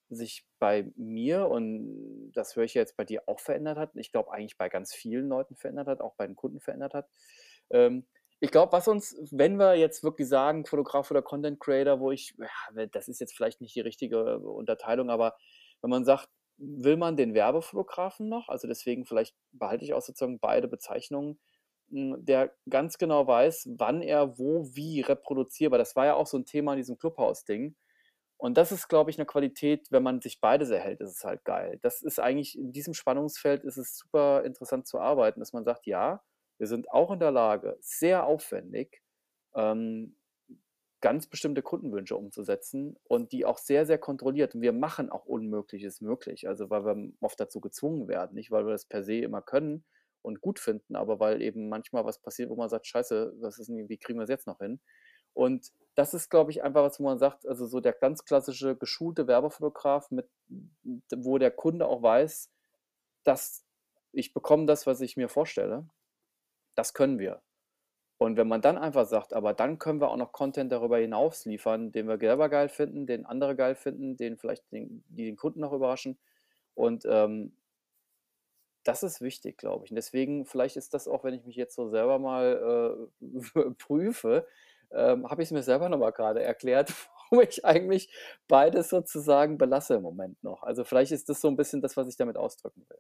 [0.09, 3.91] sich bei mir und das höre ich ja jetzt bei dir auch verändert hat.
[3.95, 7.09] Ich glaube, eigentlich bei ganz vielen Leuten verändert hat, auch bei den Kunden verändert hat.
[7.71, 8.05] Ähm,
[8.39, 12.35] ich glaube, was uns, wenn wir jetzt wirklich sagen, Fotograf oder Content Creator, wo ich,
[12.37, 15.35] ja, das ist jetzt vielleicht nicht die richtige Unterteilung, aber
[15.81, 20.39] wenn man sagt, will man den Werbefotografen noch, also deswegen vielleicht behalte ich auch sozusagen
[20.39, 21.39] beide Bezeichnungen,
[21.91, 25.79] m, der ganz genau weiß, wann er wo wie reproduzierbar.
[25.79, 27.75] Das war ja auch so ein Thema in diesem Clubhouse-Ding.
[28.37, 31.45] Und das ist, glaube ich, eine Qualität, wenn man sich beides erhält, ist es halt
[31.45, 31.79] geil.
[31.81, 35.85] Das ist eigentlich, in diesem Spannungsfeld ist es super interessant zu arbeiten, dass man sagt,
[35.87, 36.21] ja,
[36.57, 39.01] wir sind auch in der Lage, sehr aufwendig
[39.55, 40.15] ähm,
[41.01, 44.55] ganz bestimmte Kundenwünsche umzusetzen und die auch sehr, sehr kontrolliert.
[44.55, 46.47] Und wir machen auch Unmögliches möglich.
[46.47, 49.85] Also weil wir oft dazu gezwungen werden, nicht weil wir das per se immer können
[50.23, 53.67] und gut finden, aber weil eben manchmal was passiert, wo man sagt, scheiße, was ist
[53.67, 54.79] denn, wie kriegen wir es jetzt noch hin?
[55.33, 58.75] Und das ist, glaube ich, einfach was, wo man sagt, also so der ganz klassische
[58.75, 60.27] geschulte Werbefotograf, mit,
[61.15, 62.51] wo der Kunde auch weiß,
[63.25, 63.63] dass
[64.11, 65.87] ich bekomme das, was ich mir vorstelle.
[66.75, 67.41] Das können wir.
[68.17, 71.45] Und wenn man dann einfach sagt, aber dann können wir auch noch Content darüber hinaus
[71.45, 75.35] liefern, den wir selber geil finden, den andere geil finden, den vielleicht den, die den
[75.35, 76.17] Kunden noch überraschen.
[76.75, 77.57] Und ähm,
[78.85, 79.91] das ist wichtig, glaube ich.
[79.91, 84.47] Und deswegen, vielleicht ist das auch, wenn ich mich jetzt so selber mal äh, prüfe,
[84.91, 86.93] ähm, habe ich es mir selber nochmal gerade erklärt,
[87.31, 88.13] warum ich eigentlich
[88.47, 90.63] beides sozusagen belasse im Moment noch.
[90.63, 92.99] Also vielleicht ist das so ein bisschen das, was ich damit ausdrücken will.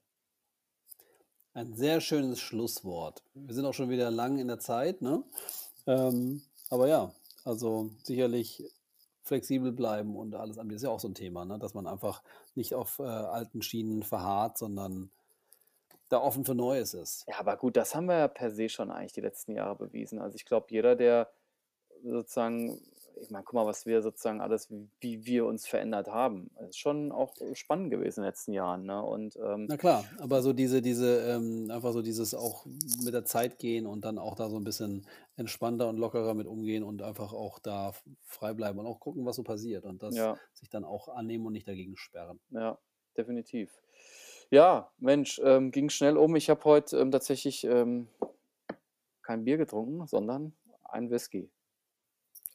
[1.55, 3.23] Ein sehr schönes Schlusswort.
[3.33, 5.23] Wir sind auch schon wieder lang in der Zeit, ne?
[5.87, 7.13] Ähm, aber ja,
[7.45, 8.61] also sicherlich
[9.23, 11.57] flexibel bleiben und alles andere ist ja auch so ein Thema, ne?
[11.57, 12.21] Dass man einfach
[12.55, 15.09] nicht auf äh, alten Schienen verharrt, sondern
[16.09, 17.23] da offen für Neues ist.
[17.29, 20.19] Ja, aber gut, das haben wir ja per se schon eigentlich die letzten Jahre bewiesen.
[20.19, 21.31] Also ich glaube, jeder, der
[22.03, 22.81] sozusagen,
[23.21, 26.79] ich meine, guck mal, was wir sozusagen alles, wie, wir uns verändert haben, das ist
[26.79, 28.85] schon auch spannend gewesen in den letzten Jahren.
[28.85, 29.01] Ne?
[29.01, 32.65] Und ähm, Na klar, aber so diese, diese, ähm, einfach so dieses auch
[33.03, 35.05] mit der Zeit gehen und dann auch da so ein bisschen
[35.35, 37.93] entspannter und lockerer mit umgehen und einfach auch da
[38.23, 41.45] frei bleiben und auch gucken, was so passiert und das ja, sich dann auch annehmen
[41.45, 42.39] und nicht dagegen sperren.
[42.51, 42.77] ja,
[43.17, 43.71] definitiv.
[44.51, 46.35] Ja, Mensch, ähm, ging schnell um.
[46.35, 48.07] Ich habe heute ähm, tatsächlich ähm,
[49.23, 50.53] kein Bier getrunken, sondern
[50.83, 51.49] ein Whisky.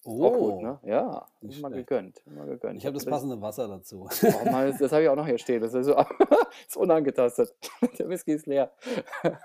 [0.05, 0.79] Auch gut, Oh, ne?
[0.83, 2.79] Ja, nicht immer gegönnt, immer gegönnt.
[2.79, 4.09] Ich habe habe das passende Wasser dazu.
[4.09, 5.61] oh Mann, das, das habe ich auch noch hier stehen.
[5.61, 5.95] Das ist, so,
[6.69, 7.55] ist unangetastet.
[7.99, 8.73] Der Whisky ist leer.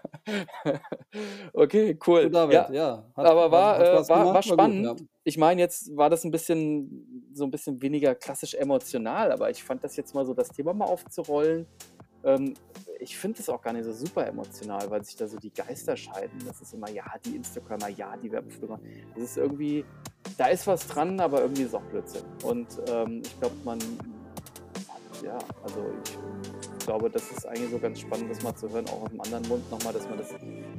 [1.53, 2.29] Okay, cool.
[2.29, 4.53] David, Ja, ja, hat, aber war, äh, war, war gemacht, war gut, ja.
[4.53, 5.05] spannend.
[5.23, 9.63] Ich meine, jetzt war das ein bisschen so ein bisschen weniger klassisch emotional, aber ich
[9.63, 11.65] fand das jetzt mal so, das Thema mal aufzurollen.
[12.23, 12.55] Ähm,
[12.99, 15.95] ich finde das auch gar nicht so super emotional, weil sich da so die Geister
[15.95, 16.43] scheiden.
[16.45, 18.79] Das ist immer, ja, die Instagramer, ja, die Werbefilmer.
[19.13, 19.85] Das ist irgendwie,
[20.37, 22.23] da ist was dran, aber irgendwie ist es auch Blödsinn.
[22.43, 23.79] Und ähm, ich glaube, man,
[25.23, 25.85] ja, also
[26.77, 29.21] ich glaube, das ist eigentlich so ganz spannend, das mal zu hören, auch aus dem
[29.21, 30.33] anderen Mund nochmal, dass man das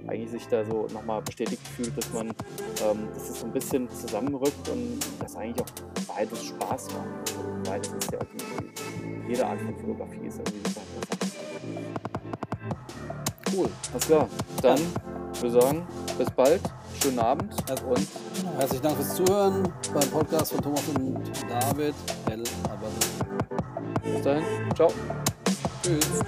[0.07, 3.91] eigentlich sich da so nochmal bestätigt fühlt, dass man, ähm, dass es so ein bisschen
[3.91, 7.37] zusammenrückt und dass eigentlich auch beides Spaß macht.
[7.37, 11.37] Also beides ist ja irgendwie, jede Art von Fotografie ist irgendwie super interessant.
[13.53, 13.69] Cool.
[13.93, 14.29] Alles klar,
[14.63, 14.79] dann
[15.41, 15.87] würde ich sagen,
[16.19, 16.61] bis bald,
[17.07, 17.55] schönen Abend
[17.89, 18.09] und
[18.59, 19.63] Herzlichen Dank fürs Zuhören
[19.95, 21.95] beim Podcast von Thomas und David.
[22.65, 22.89] Aber
[24.03, 24.45] bis dahin,
[24.75, 24.93] ciao.
[25.85, 26.21] tschüss.